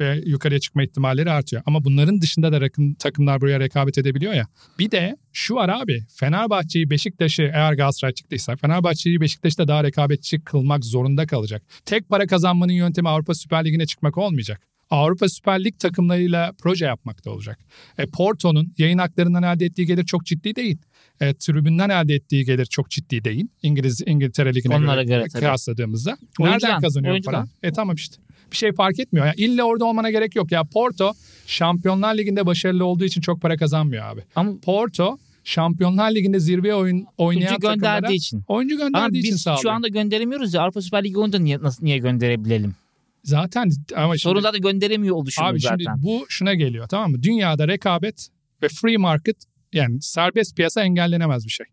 [0.00, 1.62] ve yukarıya çıkma ihtimalleri artıyor.
[1.66, 4.46] Ama bunların dışında da rakım, takımlar buraya rekabet edebiliyor ya.
[4.78, 10.84] Bir de şu var abi Fenerbahçe'yi Beşiktaş'ı eğer Galatasaray çıktıysa Fenerbahçe'yi Beşiktaş'ta daha rekabetçi kılmak
[10.84, 11.62] zorunda kalacak.
[11.84, 14.60] Tek para kazanmanın yöntemi Avrupa Süper Ligi'ne çıkmak olmayacak.
[14.90, 17.58] Avrupa Süper Lig takımlarıyla proje yapmak da olacak.
[17.98, 20.78] E, Porto'nun yayın haklarından elde ettiği gelir çok ciddi değil.
[21.20, 23.46] E, tribünden elde ettiği gelir çok ciddi değil.
[23.62, 25.40] İngiliz İngiltere Ligi'ne Onlara göre, göre tabii.
[25.40, 26.10] kıyasladığımızda.
[26.10, 27.46] Nereden Oyuncudan, kazanıyor oyuncudan.
[27.62, 27.68] para?
[27.68, 28.16] E tamam işte.
[28.52, 29.26] Bir şey fark etmiyor.
[29.26, 30.52] Yani illa orada olmana gerek yok.
[30.52, 31.12] Ya Porto
[31.46, 34.20] Şampiyonlar Ligi'nde başarılı olduğu için çok para kazanmıyor abi.
[34.36, 38.42] Ama Porto Şampiyonlar Ligi'nde zirveye oyun, oynayan oyuncu gönderdiği için.
[38.48, 39.62] oyuncu Ama gönderdiği için biz sağlıyor.
[39.62, 40.62] şu anda gönderemiyoruz ya.
[40.62, 42.74] Avrupa Süper Ligi oyuncu niye, nasıl, niye gönderebilelim?
[43.26, 45.76] Zaten ama şimdi, Sorun zaten gönderemiyor oluşumuz abi zaten.
[45.78, 47.22] şimdi bu şuna geliyor tamam mı?
[47.22, 48.28] Dünyada rekabet
[48.62, 49.36] ve free market
[49.72, 51.66] yani serbest piyasa engellenemez bir şey.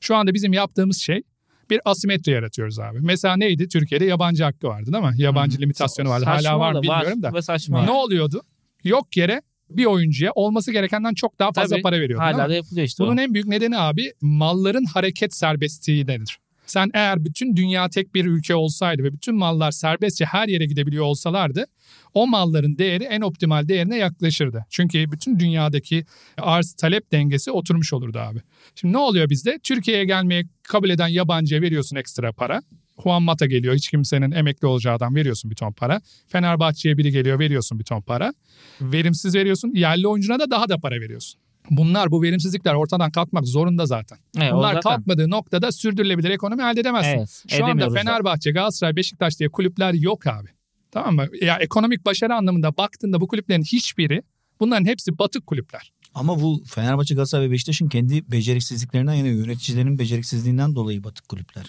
[0.00, 1.22] Şu anda bizim yaptığımız şey
[1.70, 2.98] bir asimetri yaratıyoruz abi.
[3.00, 3.68] Mesela neydi?
[3.68, 5.14] Türkiye'de yabancı hakkı vardı değil mi?
[5.16, 5.62] Yabancı hı.
[5.62, 6.24] limitasyonu vardı.
[6.24, 7.34] Saçma Hala var da mı bilmiyorum da.
[7.34, 7.84] Ve saçma.
[7.84, 8.42] Ne oluyordu?
[8.84, 12.24] Yok yere bir oyuncuya olması gerekenden çok daha fazla Tabii, para veriyordu.
[12.24, 13.20] Hala da yapılıyor işte Bunun o.
[13.20, 16.38] en büyük nedeni abi malların hareket serbestliği nedir?
[16.70, 21.04] Sen eğer bütün dünya tek bir ülke olsaydı ve bütün mallar serbestçe her yere gidebiliyor
[21.04, 21.66] olsalardı
[22.14, 24.66] o malların değeri en optimal değerine yaklaşırdı.
[24.70, 26.04] Çünkü bütün dünyadaki
[26.38, 28.38] arz talep dengesi oturmuş olurdu abi.
[28.74, 29.58] Şimdi ne oluyor bizde?
[29.62, 32.62] Türkiye'ye gelmeye kabul eden yabancıya veriyorsun ekstra para.
[33.02, 36.00] Juan Mata geliyor hiç kimsenin emekli olacağı adam veriyorsun bir ton para.
[36.28, 38.34] Fenerbahçe'ye biri geliyor veriyorsun bir ton para.
[38.80, 41.40] Verimsiz veriyorsun yerli oyuncuna da daha da para veriyorsun.
[41.70, 44.18] Bunlar bu verimsizlikler ortadan kalkmak zorunda zaten.
[44.38, 44.90] Evet, Bunlar zaten.
[44.90, 47.10] kalkmadığı noktada sürdürülebilir ekonomi elde edemezsin.
[47.18, 47.90] Evet, Şu anda.
[47.90, 50.48] Fenerbahçe, Galatasaray, Beşiktaş diye kulüpler yok abi.
[50.90, 51.26] Tamam mı?
[51.42, 54.22] Ya ekonomik başarı anlamında baktığında bu kulüplerin hiçbiri
[54.60, 55.92] bunların hepsi batık kulüpler.
[56.14, 61.64] Ama bu Fenerbahçe, Galatasaray ve Beşiktaş'ın kendi beceriksizliklerinden yani yöneticilerin beceriksizliğinden dolayı batık kulüpler.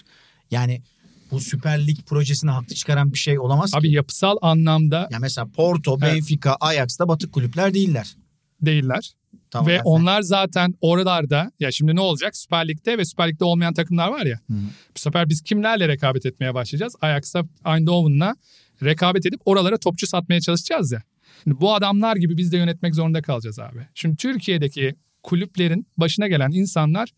[0.50, 0.82] Yani
[1.30, 3.78] bu Süper Lig projesine haklı çıkaran bir şey olamaz ki.
[3.78, 6.14] Abi yapısal anlamda Ya mesela Porto, Evet.
[6.14, 8.16] Benfica, Ajax da batık kulüpler değiller.
[8.62, 9.10] değiller.
[9.52, 12.36] Tamam, ve onlar zaten oralarda ya şimdi ne olacak?
[12.36, 14.36] Süper Lig'de ve Süper Lig'de olmayan takımlar var ya.
[14.36, 14.54] Hı.
[14.96, 16.96] Bu sefer biz kimlerle rekabet etmeye başlayacağız?
[17.00, 18.36] Ajax'ta Eindhoven'la
[18.82, 21.02] rekabet edip oralara topçu satmaya çalışacağız ya.
[21.44, 23.86] Şimdi bu adamlar gibi biz de yönetmek zorunda kalacağız abi.
[23.94, 27.08] Şimdi Türkiye'deki kulüplerin başına gelen insanlar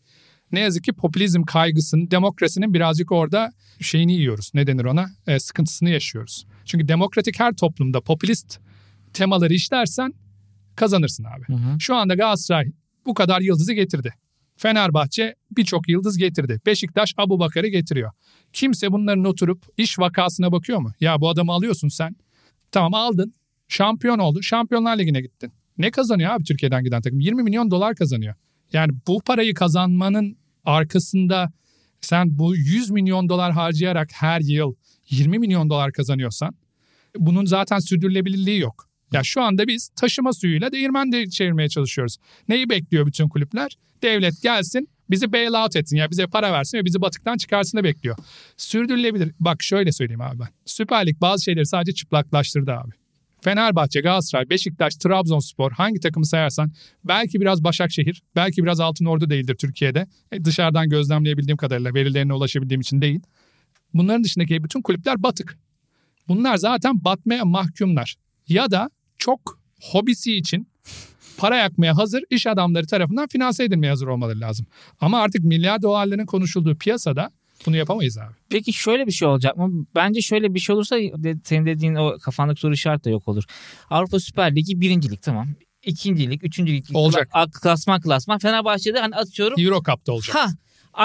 [0.53, 4.51] ne yazık ki popülizm kaygısının, demokrasinin birazcık orada şeyini yiyoruz.
[4.55, 5.07] Ne denir ona?
[5.27, 6.47] E, sıkıntısını yaşıyoruz.
[6.65, 8.59] Çünkü demokratik her toplumda popülist
[9.13, 10.15] temaları işlersen
[10.77, 11.47] kazanırsın abi.
[11.47, 11.81] Hı hı.
[11.81, 12.73] Şu anda Galatasaray
[13.07, 14.15] bu kadar yıldızı getirdi.
[14.57, 16.61] Fenerbahçe birçok yıldız getirdi.
[16.67, 18.11] Beşiktaş Abu Bakar'ı getiriyor.
[18.53, 20.93] Kimse bunların oturup iş vakasına bakıyor mu?
[21.01, 22.17] Ya bu adamı alıyorsun sen.
[22.71, 23.35] Tamam aldın.
[23.69, 24.43] Şampiyon oldu.
[24.43, 25.53] Şampiyonlar Ligi'ne gittin.
[25.79, 27.21] Ne kazanıyor abi Türkiye'den giden takım?
[27.21, 28.35] 20 milyon dolar kazanıyor.
[28.73, 31.53] Yani bu parayı kazanmanın arkasında
[32.01, 34.75] sen bu 100 milyon dolar harcayarak her yıl
[35.11, 36.55] 20 milyon dolar kazanıyorsan
[37.19, 38.89] bunun zaten sürdürülebilirliği yok.
[39.13, 42.17] Ya şu anda biz taşıma suyuyla değirmen de çevirmeye çalışıyoruz.
[42.49, 43.79] Neyi bekliyor bütün kulüpler?
[44.03, 48.17] Devlet gelsin bizi bailout etsin ya bize para versin ve bizi batıktan çıkarsın bekliyor.
[48.57, 49.33] Sürdürülebilir.
[49.41, 50.49] Bak şöyle söyleyeyim abi ben.
[50.65, 52.91] Süper Lig bazı şeyleri sadece çıplaklaştırdı abi.
[53.41, 56.73] Fenerbahçe, Galatasaray, Beşiktaş, Trabzonspor hangi takımı sayarsan
[57.05, 60.07] belki biraz Başakşehir, belki biraz Altınordu değildir Türkiye'de.
[60.33, 63.21] E, dışarıdan gözlemleyebildiğim kadarıyla verilerine ulaşabildiğim için değil.
[63.95, 65.59] Bunların dışındaki bütün kulüpler batık.
[66.29, 68.17] Bunlar zaten batmaya mahkumlar.
[68.49, 70.69] Ya da çok hobisi için
[71.37, 74.67] para yakmaya hazır iş adamları tarafından finanse edilmeye hazır olmaları lazım.
[75.01, 77.31] Ama artık milyar dolarların konuşulduğu piyasada
[77.67, 78.33] bunu yapamayız abi.
[78.51, 79.87] Peki şöyle bir şey olacak mı?
[79.95, 80.97] Bence şöyle bir şey olursa
[81.45, 83.45] senin dediğin o kafandaki soru işareti de yok olur.
[83.91, 85.49] Avrupa Süper Ligi birincilik tamam.
[85.83, 86.85] İkincilik, üçüncülük.
[86.95, 87.29] Olacak.
[87.33, 88.39] Kla- klasman klasman.
[88.39, 89.61] Fenerbahçe'de hani atıyorum.
[89.61, 90.37] Euro Cup'ta olacak.
[90.37, 90.47] Ha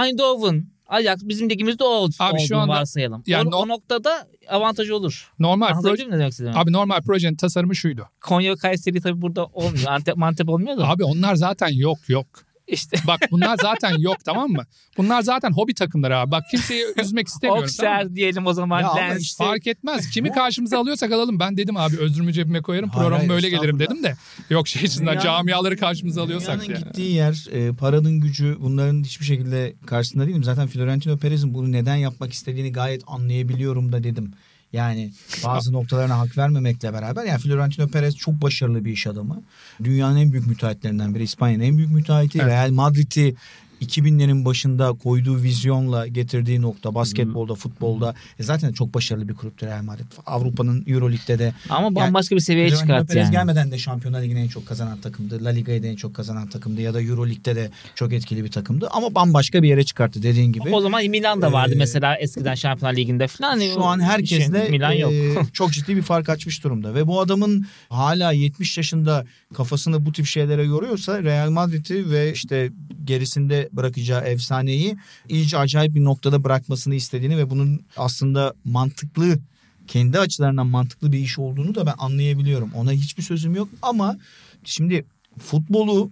[0.06, 3.24] Eindhoven Ajax bizim ligimizde o Abi Abi şu anda- varsayalım.
[3.28, 5.32] Yani o, no- o noktada avantaj olur.
[5.40, 6.60] Normal proje, mi ne demek istediğimi?
[6.60, 8.08] abi normal projenin tasarımı şuydu.
[8.22, 9.86] Konya Kayseri tabii burada olmuyor.
[9.88, 10.90] Antep Mantep olmuyor da.
[10.90, 12.26] Abi onlar zaten yok yok.
[12.72, 14.64] İşte Bak bunlar zaten yok tamam mı?
[14.98, 16.32] Bunlar zaten hobi takımları abi.
[16.32, 17.70] Bak kimseyi üzmek istemiyorum.
[17.78, 18.00] tamam mı?
[18.04, 18.82] Okser diyelim o zaman.
[18.82, 19.22] Ya Lens.
[19.22, 20.10] işte- Fark etmez.
[20.10, 21.40] Kimi karşımıza alıyorsak alalım.
[21.40, 22.90] Ben dedim abi özrümü cebime koyarım.
[22.90, 24.16] Hayır, Programıma hayır, öyle gelirim dedim de.
[24.50, 26.88] Yok şey içinden Dünyanın- camiaları karşımıza alıyorsak Dünyanın ya.
[26.88, 30.44] gittiği yer, e, paranın gücü bunların hiçbir şekilde karşısında değilim.
[30.44, 34.34] Zaten Florentino Perez'in bunu neden yapmak istediğini gayet anlayabiliyorum da dedim.
[34.74, 35.12] Yani
[35.46, 39.44] bazı noktalarına hak vermemekle beraber yani Florentino Perez çok başarılı bir iş adamı.
[39.84, 41.24] Dünyanın en büyük müteahhitlerinden biri.
[41.24, 42.38] İspanya'nın en büyük müteahhiti.
[42.38, 42.48] Evet.
[42.48, 43.36] Real Madrid'i
[43.82, 49.84] 2000'lerin başında koyduğu vizyonla getirdiği nokta basketbolda, futbolda e zaten çok başarılı bir kulüptür Real
[49.84, 50.06] Madrid.
[50.26, 53.32] Avrupa'nın Euroleague'de de Ama bambaşka bir seviyeye çıkarttı yani.
[53.32, 55.46] gelmeden de Şampiyonlar Ligi'ni en çok kazanan takımdı.
[55.46, 56.82] La Liga'yı da en çok kazanan takımdı.
[56.82, 58.88] Ya da Euroleague'de de çok etkili bir takımdı.
[58.92, 60.70] Ama bambaşka bir yere çıkarttı dediğin gibi.
[60.76, 63.60] O zaman Milan da vardı Ee, mesela eskiden Şampiyonlar Ligi'nde falan.
[63.60, 65.12] Şu an herkesle şey, Milan yok.
[65.14, 66.96] e, çok ciddi bir fark açmış durumda.
[66.96, 72.72] Ve bu adamın hala 70 yaşında kafasını bu tip şeylere yoruyorsa Real Madrid'i ve işte
[73.06, 74.98] gerisinde bırakacağı efsaneyi
[75.30, 79.40] iyice acayip bir noktada bırakmasını istediğini ve bunun aslında mantıklı
[79.88, 82.72] kendi açılarından mantıklı bir iş olduğunu da ben anlayabiliyorum.
[82.74, 84.18] Ona hiçbir sözüm yok ama
[84.64, 85.06] şimdi
[85.40, 86.12] futbolu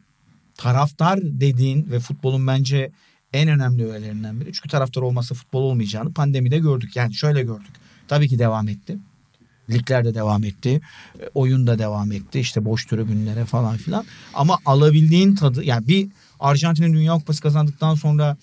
[0.57, 2.91] taraftar dediğin ve futbolun bence
[3.33, 4.53] en önemli öğelerinden biri.
[4.53, 6.95] Çünkü taraftar olmazsa futbol olmayacağını pandemide gördük.
[6.95, 7.71] Yani şöyle gördük.
[8.07, 8.97] Tabii ki devam etti.
[9.69, 10.81] Ligler de devam etti.
[11.33, 12.39] Oyun da devam etti.
[12.39, 14.05] İşte boş tribünlere falan filan.
[14.33, 16.07] Ama alabildiğin tadı yani bir
[16.39, 18.37] Arjantin'in Dünya Kupası kazandıktan sonra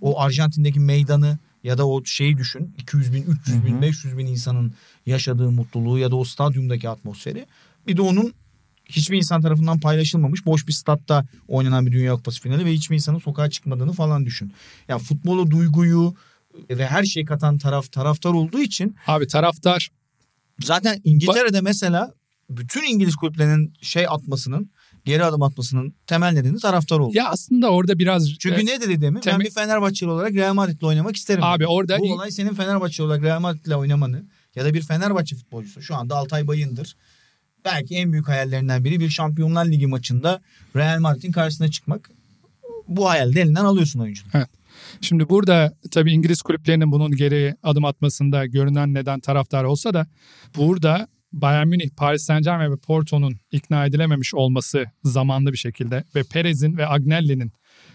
[0.00, 2.74] o Arjantin'deki meydanı ya da o şeyi düşün.
[2.78, 4.74] 200 bin, 300 bin, 500 bin insanın
[5.06, 7.46] yaşadığı mutluluğu ya da o stadyumdaki atmosferi.
[7.86, 8.34] Bir de onun
[8.84, 13.18] hiçbir insan tarafından paylaşılmamış boş bir statta oynanan bir Dünya Kupası finali ve hiçbir insanın
[13.18, 14.52] sokağa çıkmadığını falan düşün.
[14.88, 16.14] Ya futbolu, duyguyu
[16.70, 19.90] ve her şeyi katan taraf taraftar olduğu için Abi taraftar
[20.60, 22.14] zaten İngiltere'de mesela
[22.50, 24.70] bütün İngiliz kulüplerinin şey atmasının
[25.06, 27.16] geri adım atmasının temel nedeni taraftar oldu.
[27.16, 29.22] ya aslında orada biraz Çünkü e, ne dedi demin?
[29.26, 31.42] Ben temi- bir Fenerbahçeli olarak Real Madrid'le oynamak isterim.
[31.44, 35.82] abi orada Bu olay senin Fenerbahçe olarak Real Madrid'le oynamanı ya da bir Fenerbahçe futbolcusu
[35.82, 36.96] şu anda Altay Bayındır.
[37.64, 40.40] Belki en büyük hayallerinden biri bir Şampiyonlar Ligi maçında
[40.76, 42.10] Real Madrid'in karşısına çıkmak.
[42.88, 44.30] Bu hayalde elinden alıyorsun oyuncunun.
[45.00, 50.06] Şimdi burada tabii İngiliz kulüplerinin bunun geri adım atmasında görünen neden taraftar olsa da
[50.56, 51.08] burada
[51.40, 56.76] Bayern Münih, Paris Saint Germain ve Porto'nun ikna edilememiş olması zamanlı bir şekilde ve Perez'in
[56.76, 57.52] ve Agnelli'nin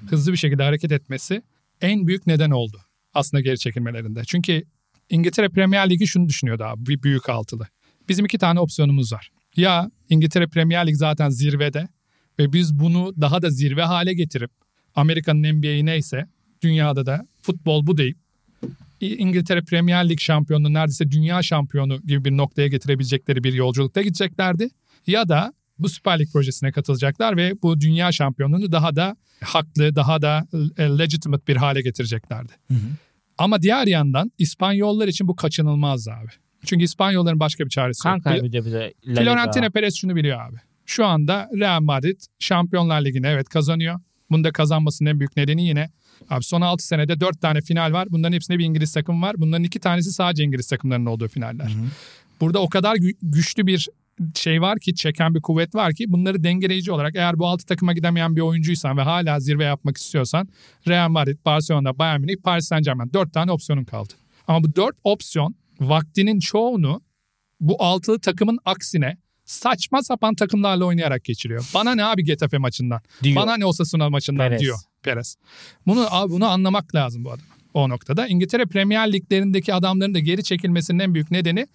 [0.09, 1.41] hızlı bir şekilde hareket etmesi
[1.81, 2.81] en büyük neden oldu
[3.13, 4.21] aslında geri çekilmelerinde.
[4.27, 4.63] Çünkü
[5.09, 7.67] İngiltere Premier Ligi şunu düşünüyordu abi bir büyük altılı.
[8.09, 9.31] Bizim iki tane opsiyonumuz var.
[9.55, 11.87] Ya İngiltere Premier Lig zaten zirvede
[12.39, 14.51] ve biz bunu daha da zirve hale getirip
[14.95, 16.25] Amerika'nın NBA'yi neyse
[16.61, 18.17] dünyada da futbol bu deyip
[19.05, 24.69] İngiltere Premier Lig şampiyonluğu neredeyse dünya şampiyonu gibi bir noktaya getirebilecekleri bir yolculukta gideceklerdi.
[25.07, 30.21] Ya da bu Süper Lig projesine katılacaklar ve bu dünya şampiyonluğunu daha da haklı, daha
[30.21, 32.53] da e, legitimate bir hale getireceklerdi.
[33.37, 36.29] Ama diğer yandan İspanyollar için bu kaçınılmaz abi.
[36.65, 38.23] Çünkü İspanyolların başka bir çaresi Kan yok.
[38.23, 38.93] kaybediyor bir de.
[39.07, 39.23] La Liga.
[39.23, 40.57] Florentino Perez şunu biliyor abi.
[40.85, 43.99] Şu anda Real Madrid Şampiyonlar Ligi'ni evet kazanıyor.
[44.29, 45.89] Bunu da kazanmasının en büyük nedeni yine
[46.29, 48.07] abi son 6 senede 4 tane final var.
[48.11, 49.35] Bunların hepsinde bir İngiliz takım var.
[49.37, 51.71] Bunların 2 tanesi sadece İngiliz takımlarının olduğu finaller.
[52.41, 53.89] Burada o kadar gü- güçlü bir
[54.35, 57.93] şey var ki çeken bir kuvvet var ki bunları dengeleyici olarak eğer bu altı takıma
[57.93, 60.47] gidemeyen bir oyuncuysan ve hala zirve yapmak istiyorsan
[60.87, 64.13] Real Madrid, Barcelona, Bayern Münih, Paris Saint Germain dört tane opsiyonun kaldı.
[64.47, 67.01] Ama bu dört opsiyon vaktinin çoğunu
[67.59, 69.17] bu altılı takımın aksine
[69.51, 71.69] saçma sapan takımlarla oynayarak geçiriyor.
[71.73, 73.01] Bana ne abi Getafe maçından?
[73.23, 73.35] Diyor.
[73.35, 74.61] Bana ne Osasuna maçından Perez.
[74.61, 75.35] diyor Perez.
[75.87, 78.27] Bunu abi bunu anlamak lazım bu adam o noktada.
[78.27, 81.67] İngiltere Premier Liglerindeki adamların da geri çekilmesinin en büyük nedeni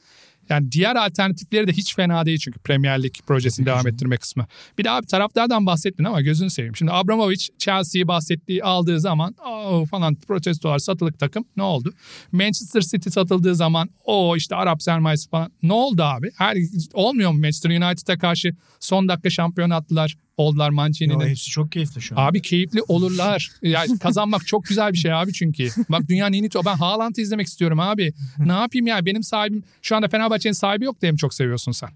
[0.49, 4.47] yani diğer alternatifleri de hiç fena değil çünkü Premier Lig projesini devam ettirme kısmı.
[4.79, 6.77] Bir de abi taraftardan bahsettin ama gözünü seveyim.
[6.77, 11.93] Şimdi Abramovich Chelsea'yi bahsettiği aldığı zaman o falan protestolar satılık takım ne oldu?
[12.33, 16.31] Manchester City satıldığı zaman o işte Arap sermayesi falan ne oldu abi?
[16.37, 16.57] Her,
[16.95, 21.29] olmuyor mu Manchester United'a karşı son dakika şampiyon attılar oldular Yo, Mancini'nin.
[21.29, 22.27] hepsi çok keyifli şu an.
[22.27, 23.51] Abi keyifli olurlar.
[23.63, 25.69] Yani kazanmak çok güzel bir şey abi çünkü.
[25.89, 28.13] Bak dünyanın en iyi to- Ben Haaland'ı izlemek istiyorum abi.
[28.39, 31.89] Ne yapayım ya benim sahibim şu anda Fenerbahçe'nin sahibi yok diye mi çok seviyorsun sen?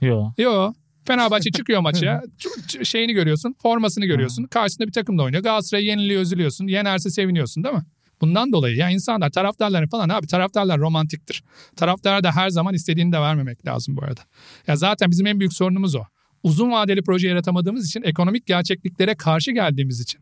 [0.00, 0.30] Yo.
[0.38, 0.72] Yo.
[1.04, 2.22] Fenerbahçe çıkıyor maça.
[2.82, 3.54] şeyini görüyorsun.
[3.62, 4.44] Formasını görüyorsun.
[4.44, 5.42] Karşısında bir takımda oynuyor.
[5.42, 6.66] Galatasaray yeniliyor üzülüyorsun.
[6.66, 7.84] Yenerse seviniyorsun değil mi?
[8.20, 11.42] Bundan dolayı ya insanlar taraftarların falan abi taraftarlar romantiktir.
[11.76, 14.20] Taraftarlara da her zaman istediğini de vermemek lazım bu arada.
[14.66, 16.02] Ya zaten bizim en büyük sorunumuz o.
[16.46, 20.20] Uzun vadeli proje yaratamadığımız için ekonomik gerçekliklere karşı geldiğimiz için.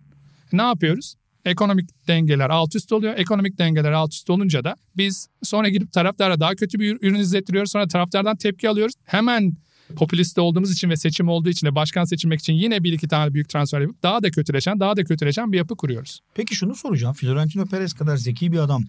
[0.53, 1.15] Ne yapıyoruz?
[1.45, 3.15] Ekonomik dengeler alt üst oluyor.
[3.17, 7.71] Ekonomik dengeler alt üst olunca da biz sonra gidip taraftara daha kötü bir ürün izlettiriyoruz.
[7.71, 8.95] Sonra taraftardan tepki alıyoruz.
[9.05, 9.53] Hemen
[9.97, 13.35] popülist olduğumuz için ve seçim olduğu için de başkan seçilmek için yine bir iki tane
[13.35, 16.21] büyük transfer yapıp daha da kötüleşen, daha da kötüleşen bir yapı kuruyoruz.
[16.35, 17.15] Peki şunu soracağım.
[17.15, 18.85] Florentino Perez kadar zeki bir adam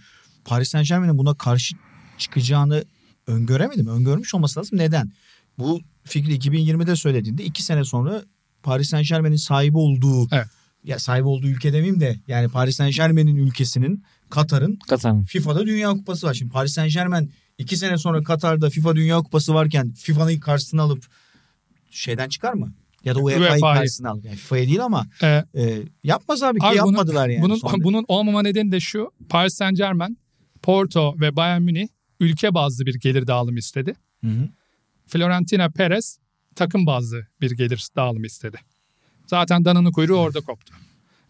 [0.45, 1.75] Paris Saint Germain'in buna karşı
[2.17, 2.83] çıkacağını
[3.27, 3.89] öngöremedi mi?
[3.89, 4.79] Öngörmüş olması lazım.
[4.79, 5.11] Neden?
[5.59, 8.23] Bu fikri 2020'de söylediğinde iki sene sonra
[8.63, 10.47] Paris Saint Germain'in sahibi olduğu Evet.
[10.83, 15.23] ya sahibi olduğu ülke demeyeyim de yani Paris Saint Germain'in ülkesinin Katar'ın Kazanım.
[15.23, 16.33] FIFA'da Dünya Kupası var.
[16.33, 21.05] Şimdi Paris Saint Germain iki sene sonra Katar'da FIFA Dünya Kupası varken FIFA'nın karşısına alıp
[21.91, 22.73] şeyden çıkar mı?
[23.03, 23.61] Ya da UEFA'yı UEFA'yı.
[23.75, 24.25] karşısına alıp.
[24.25, 27.43] Yani FIFA'ya değil ama Ee, e, yapmaz abi ki Abi bunun- yapmadılar yani.
[27.43, 27.73] bunun Sonra.
[27.83, 29.11] bunun olmama nedeni de şu.
[29.29, 30.17] Paris Saint Germain,
[30.61, 31.87] Porto ve Bayern Münih
[32.19, 33.95] ülke bazlı bir gelir dağılımı istedi.
[34.23, 34.49] Hı hı.
[35.07, 36.19] Florentino Perez
[36.55, 38.57] takım bazlı bir gelir dağılımı istedi.
[39.27, 40.73] Zaten dananın kuyruğu orada koptu.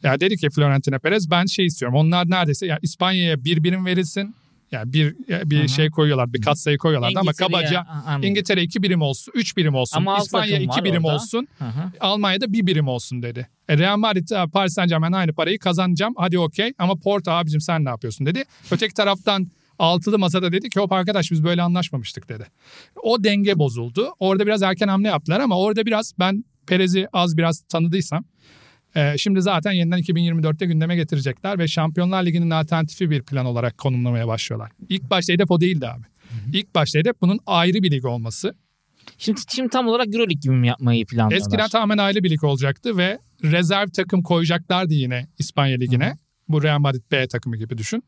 [0.04, 1.98] Ya dedi ki Florentino Perez ben şey istiyorum.
[1.98, 4.36] Onlar neredeyse ya İspanya'ya bir birim verilsin.
[4.72, 5.16] Yani bir
[5.50, 5.70] bir hı.
[5.70, 8.30] şey koyuyorlar, bir katsayı koyuyorlar ama kabaca anladım.
[8.30, 9.98] İngiltere iki birim olsun, üç birim olsun.
[9.98, 11.16] Ama İspanya iki birim orada.
[11.16, 11.48] olsun.
[11.60, 11.66] Hı.
[12.00, 13.48] Almanya'da bir birim olsun dedi.
[13.70, 16.14] E Real Madrid e, Paris Saint Germain aynı parayı kazanacağım.
[16.18, 18.44] Hadi okey ama Porto abicim sen ne yapıyorsun dedi.
[18.72, 19.48] Öteki taraftan
[19.80, 22.46] altılı masada dedi ki hop arkadaş biz böyle anlaşmamıştık dedi.
[23.04, 24.14] O denge bozuldu.
[24.20, 28.24] Orada biraz erken hamle yaptılar ama orada biraz ben Perez'i az biraz tanıdıysam
[28.96, 34.28] e, şimdi zaten yeniden 2024'te gündeme getirecekler ve Şampiyonlar Ligi'nin alternatifi bir plan olarak konumlamaya
[34.28, 34.72] başlıyorlar.
[34.90, 36.04] İlk başta hedef o değildi abi.
[36.54, 38.54] İlk başta hedef bunun ayrı bir lig olması.
[39.18, 41.48] Şimdi, şimdi tam olarak Euroleague gibi mi yapmayı planlıyorlar?
[41.48, 46.18] Eskiden tamamen aile birlik olacaktı ve rezerv takım koyacaklardı yine İspanya Ligi'ne.
[46.50, 48.04] Bu Real Madrid B takımı gibi düşün.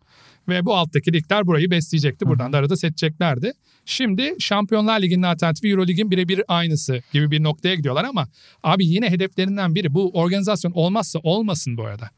[0.48, 2.28] Ve bu alttaki ligler burayı besleyecekti.
[2.28, 3.52] Buradan da arada seçeceklerdi.
[3.86, 8.28] Şimdi Şampiyonlar Ligi'nin alternatifi Euro Lig'in birebir aynısı gibi bir noktaya gidiyorlar ama
[8.64, 12.10] abi yine hedeflerinden biri bu organizasyon olmazsa olmasın bu arada.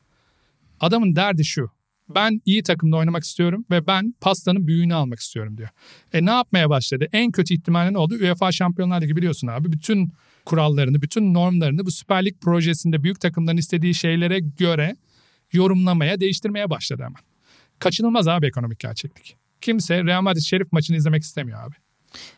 [0.80, 1.70] Adamın derdi şu.
[2.16, 5.70] Ben iyi takımda oynamak istiyorum ve ben pastanın büyüğünü almak istiyorum diyor.
[6.14, 7.08] E ne yapmaya başladı?
[7.14, 8.16] En kötü ihtimalle ne oldu?
[8.22, 9.72] UEFA Şampiyonlar Ligi biliyorsun abi.
[9.72, 10.14] Bütün
[10.46, 14.96] kurallarını, bütün normlarını bu Süper Lig projesinde büyük takımların istediği şeylere göre
[15.54, 17.22] yorumlamaya, değiştirmeye başladı hemen.
[17.80, 19.36] Kaçınılmaz abi ekonomik gerçeklik.
[19.62, 21.76] Kimse Real Madrid Şerif maçını izlemek istemiyor abi.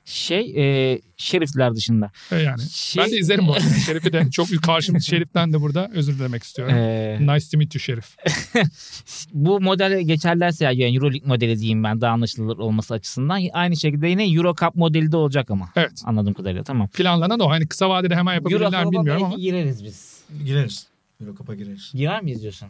[0.05, 2.11] Şey e, şerifler dışında.
[2.31, 3.63] E Yani Şey- ben de izlerim bu arada.
[3.85, 6.75] Şerif'i de çok karşım Şerif'ten de burada özür dilemek istiyorum.
[6.75, 8.15] E, Nice to meet you Şerif.
[9.33, 14.33] bu model geçerlerse yani Euroleague modeli diyeyim ben daha anlaşılır olması açısından aynı şekilde yine
[14.33, 15.69] Euro Cup modeli de olacak ama.
[15.75, 16.01] Evet.
[16.05, 16.87] Anladığım kadarıyla tamam.
[16.87, 17.49] Planlanan o.
[17.49, 19.35] Hani kısa vadede hemen yapabilirler mi bilmiyorum ama.
[19.35, 20.21] gireriz biz.
[20.45, 20.87] Gireriz.
[21.21, 21.91] Euro Cup'a gireriz.
[21.93, 22.67] Girer miyiz diyorsun?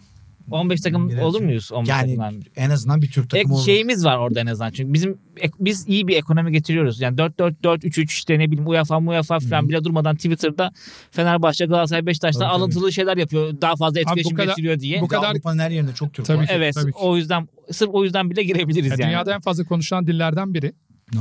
[0.52, 1.24] 15 takım Gireriz.
[1.26, 1.72] olur muyuz?
[1.72, 2.42] 15 Yani takımdan?
[2.56, 3.66] en azından bir Türk Ek, takımı olur.
[3.66, 4.72] şeyimiz var orada en azından.
[4.72, 7.02] Çünkü bizim ek- biz iyi bir ekonomi getiriyoruz.
[7.02, 10.72] Yani 4-4-4-3-3 işte ne bileyim UEFA UEFA falan bile durmadan Twitter'da
[11.12, 12.58] Fenerbahçe Galatasaray Beşiktaş'ta Tabii, tabii.
[12.62, 13.62] alıntılı şeyler yapıyor.
[13.62, 14.98] Daha fazla etkileşim kadar- getiriyor diye.
[15.00, 16.48] bu Bu kadar kadar- Avrupa'nın her yerinde çok Türk Tabii var.
[16.48, 16.54] ki.
[16.56, 16.98] evet tabii ki.
[17.02, 19.10] o yüzden sırf o yüzden bile girebiliriz Ya yani.
[19.10, 20.74] Dünyada en fazla konuşulan dillerden biri.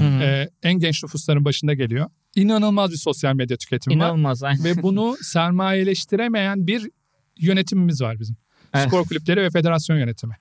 [0.02, 2.06] Ee, en genç nüfusların başında geliyor.
[2.37, 4.06] İnanılmaz bir sosyal medya tüketimi var.
[4.06, 4.42] İnanılmaz.
[4.64, 6.90] Ve bunu sermayeleştiremeyen bir
[7.38, 8.37] yönetimimiz var bizim.
[8.74, 8.88] Evet.
[8.88, 10.37] Spor kulüpleri ve federasyon yönetimi.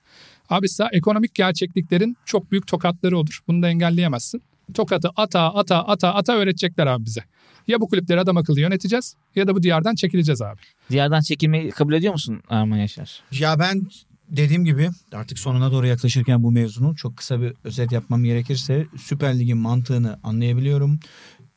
[0.48, 3.40] Abi sa ekonomik gerçekliklerin çok büyük tokatları olur.
[3.48, 4.42] Bunu da engelleyemezsin.
[4.74, 7.24] Tokatı ata ata ata ata öğretecekler abi bize.
[7.68, 10.60] Ya bu kulüpleri adam akıllı yöneteceğiz ya da bu diyardan çekileceğiz abi.
[10.90, 13.22] Diyardan çekilmeyi kabul ediyor musun Erman Yaşar?
[13.32, 13.86] Ya ben
[14.28, 19.38] dediğim gibi artık sonuna doğru yaklaşırken bu mevzunun çok kısa bir özet yapmam gerekirse Süper
[19.38, 21.00] Lig'in mantığını anlayabiliyorum.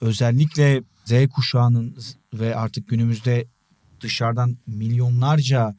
[0.01, 1.97] Özellikle Z kuşağının
[2.33, 3.47] ve artık günümüzde
[4.01, 5.75] dışarıdan milyonlarca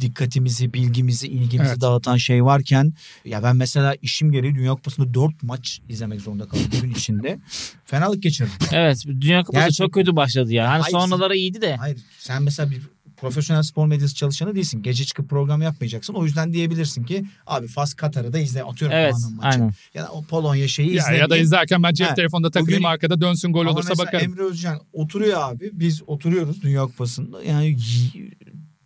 [0.00, 1.80] dikkatimizi, bilgimizi, ilgimizi Evet.
[1.80, 2.92] dağıtan şey varken
[3.24, 7.38] ya ben mesela işim gereği Dünya Kupası'nda 4 maç izlemek zorunda kaldım gün içinde.
[7.84, 8.52] Fenalık geçirdim.
[8.72, 9.84] Evet Dünya Kupası Gerçekten.
[9.86, 10.70] çok kötü başladı ya.
[10.70, 11.76] Hani Hayır, sonraları iyiydi de.
[11.76, 12.80] Hayır sen mesela bir
[13.16, 14.82] profesyonel spor medyası çalışanı değilsin.
[14.82, 16.14] Gece çıkıp program yapmayacaksın.
[16.14, 18.62] O yüzden diyebilirsin ki abi Fas Katar'ı da izle.
[18.64, 19.58] Atıyorum Evet maçı.
[19.58, 19.72] aynen.
[19.94, 21.16] Ya da o Polonya şeyi Ya, izle.
[21.16, 24.24] ya da izlerken ben cep Ha, telefonda takılayım bugün- arkada dönsün gol olursa bakarım.
[24.24, 25.70] Emre Özcan oturuyor abi.
[25.72, 27.42] Biz oturuyoruz Dünya Kupası'nda.
[27.44, 27.76] Yani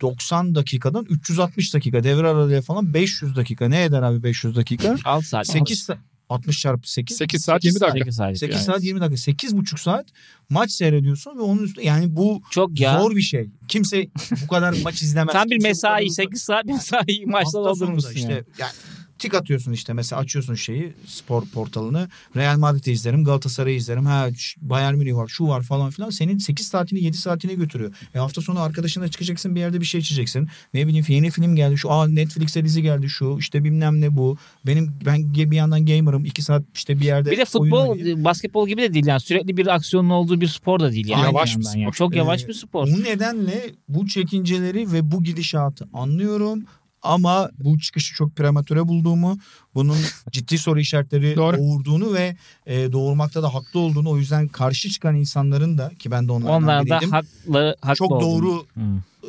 [0.01, 3.69] 90 dakikadan 360 dakika devre aralığı falan 500 dakika.
[3.69, 4.95] Ne eder abi 500 dakika?
[5.05, 5.47] 6 saat.
[5.47, 5.97] 8 sa-
[6.29, 7.17] 60 çarpı 8.
[7.17, 7.97] 8 saat 20 dakika.
[8.05, 8.37] 8 saat.
[8.37, 8.63] 8 yani.
[8.65, 9.31] saat 20 dakika.
[9.31, 10.05] 8,5 saat
[10.49, 12.99] maç seyrediyorsun ve onun üstüne yani bu Çok ya.
[13.01, 13.49] zor bir şey.
[13.67, 14.07] Kimse
[14.43, 15.33] bu kadar maç izlemez.
[15.33, 18.43] Tam bir mesai kadar- 8 saat mesai sonunda doldurmuşsun işte yani.
[18.59, 18.71] yani
[19.19, 24.27] tik atıyorsun işte mesela açıyorsun şeyi spor portalını Real Madrid'i izlerim Galatasaray'ı izlerim ha
[24.57, 27.95] Bayern Münih var şu var falan filan senin 8 saatini 7 saatini götürüyor.
[28.15, 30.47] E hafta sonu arkadaşınla çıkacaksın bir yerde bir şey içeceksin.
[30.73, 34.37] Ne bileyim yeni film geldi şu aa Netflix'e dizi geldi şu işte bilmem ne bu.
[34.65, 38.81] Benim ben bir yandan gamer'ım 2 saat işte bir yerde Bir de futbol, basketbol gibi
[38.81, 39.19] de değil yani.
[39.19, 41.23] Sürekli bir aksiyonun olduğu bir spor da değil yani.
[41.23, 41.79] Yavaş bir spor.
[41.79, 41.91] yani.
[41.91, 42.87] Çok yavaş Ee, bir spor.
[42.87, 46.63] Bu nedenle bu çekinceleri ve bu gidişatı anlıyorum.
[47.01, 49.37] Ama bu çıkışı çok prematüre bulduğumu,
[49.75, 49.97] bunun
[50.31, 51.57] ciddi soru işaretleri Doğru.
[51.57, 56.27] doğurduğunu ve e, doğurmakta da haklı olduğunu o yüzden karşı çıkan insanların da ki ben
[56.27, 57.11] de onlardan Onlar da biriydim.
[57.11, 58.81] haklı, haklı çok doğru Hı.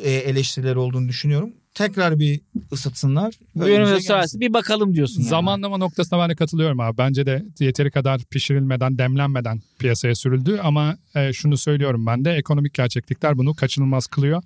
[0.03, 1.49] e, eleştirileri olduğunu düşünüyorum.
[1.73, 2.41] Tekrar bir
[2.73, 3.33] ısıtsınlar.
[3.55, 5.19] Bu sonrası bir bakalım diyorsun.
[5.19, 5.29] yani.
[5.29, 6.97] Zamanlama noktasına ben de katılıyorum abi.
[6.97, 10.59] Bence de yeteri kadar pişirilmeden, demlenmeden piyasaya sürüldü.
[10.63, 14.43] Ama e, şunu söylüyorum ben de ekonomik gerçeklikler bunu kaçınılmaz kılıyor.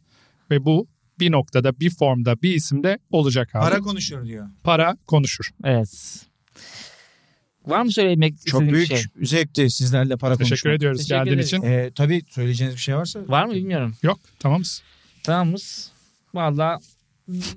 [0.51, 0.87] Ve bu
[1.23, 3.61] bir noktada, bir formda, bir isimde olacak abi.
[3.63, 4.47] Para Para, konuşuyor diyor.
[5.07, 5.49] konuşur.
[5.63, 5.89] Evet.
[7.67, 9.03] Var mı söylemek Çok istediğin bir büyük şey?
[9.21, 10.75] zevkti sizlerle para Teşekkür konuşmak.
[10.75, 11.47] ediyoruz Teşekkür geldiğin ederiz.
[11.47, 11.61] için.
[11.63, 13.19] E, tabii söyleyeceğiniz bir şey varsa.
[13.27, 13.95] Var mı bilmiyorum.
[14.03, 14.81] Yok, tamamız.
[15.23, 15.91] Tamamız.
[16.33, 16.79] Valla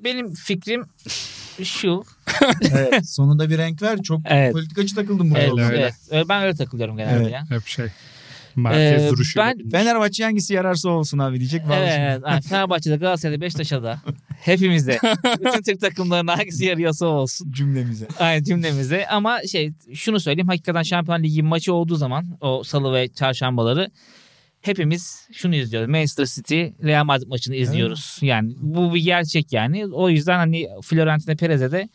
[0.05, 0.85] benim fikrim
[1.63, 2.05] şu.
[2.73, 4.03] evet, sonunda bir renk ver.
[4.03, 4.53] Çok Evet.
[4.53, 5.73] politikacı takıldım burada.
[5.75, 6.27] Evet, evet.
[6.29, 7.33] Ben öyle takılıyorum genelde Evet.
[7.33, 7.51] ya.
[7.51, 7.87] Hep şey.
[8.57, 9.39] Merkez Ee, duruşu.
[9.41, 11.63] ben- Fenerbahçe hangisi yararsa olsun abi diyecek.
[11.77, 12.21] Evet.
[12.27, 14.01] Yani Fenerbahçe'de, Galatasaray'da, Beşiktaş'ta da
[14.41, 14.99] hepimizde.
[15.25, 17.53] Bütün Türk takımlarına hangisi yarıyorsa olsun.
[17.53, 18.09] cümlemize.
[18.19, 19.07] Aynen cümlemize.
[19.07, 20.49] Ama şey şunu söyleyeyim.
[20.49, 23.91] Hakikaten Şampiyon Ligi maçı olduğu zaman o salı ve çarşambaları
[24.61, 25.89] hepimiz şunu izliyoruz.
[25.91, 28.19] Manchester City Real Madrid maçını izliyoruz.
[28.23, 29.87] Yani bu bir gerçek yani.
[29.87, 31.89] O yüzden hani Florentino Perez'e de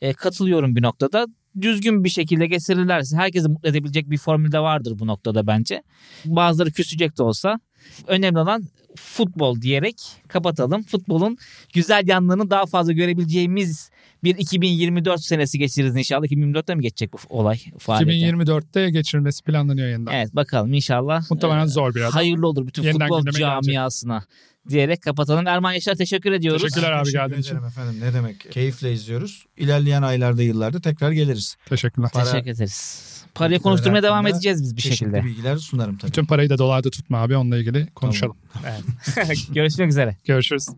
[0.00, 1.26] e, katılıyorum bir noktada.
[1.60, 5.82] Düzgün bir şekilde getirirlerse herkesi mutlu edebilecek bir formül de vardır bu noktada bence.
[6.24, 7.60] Bazıları küsecek de olsa.
[8.06, 8.64] Önemli olan
[8.96, 9.96] futbol diyerek
[10.28, 10.82] kapatalım.
[10.82, 11.38] Futbolun
[11.74, 13.90] güzel yanlarını daha fazla görebileceğimiz
[14.24, 16.24] bir 2024 senesi geçiririz inşallah.
[16.26, 17.60] 2024'te mi geçecek bu olay?
[17.78, 18.26] Faaliyete?
[18.26, 20.12] 2024'te geçirilmesi planlanıyor yeniden.
[20.12, 21.30] Evet bakalım inşallah.
[21.30, 22.14] Muhtemelen Ee, zor biraz.
[22.14, 23.62] Hayırlı olur bütün Yeniden futbol gündeme gelecek.
[23.64, 24.24] camiasına
[24.68, 25.46] diyerek kapatalım.
[25.46, 26.62] Erman Yaşar teşekkür ediyoruz.
[26.62, 27.50] Teşekkürler abi Teşekkür geldiğin için.
[27.52, 28.00] ederim efendim.
[28.00, 28.52] Ne demek?
[28.52, 29.46] Keyifle izliyoruz.
[29.56, 31.56] İlerleyen aylarda, yıllarda tekrar geliriz.
[31.68, 32.10] Teşekkürler.
[32.12, 33.15] Para- Teşekkür ederiz.
[33.36, 35.24] Parayı konuşturmaya devam edeceğiz biz bir şekilde.
[35.24, 36.08] bilgiler sunarım tabii.
[36.10, 38.36] Bütün parayı da dolarda tutma abi onunla ilgili konuşalım.
[39.52, 40.16] Görüşmek üzere.
[40.24, 40.68] Görüşürüz.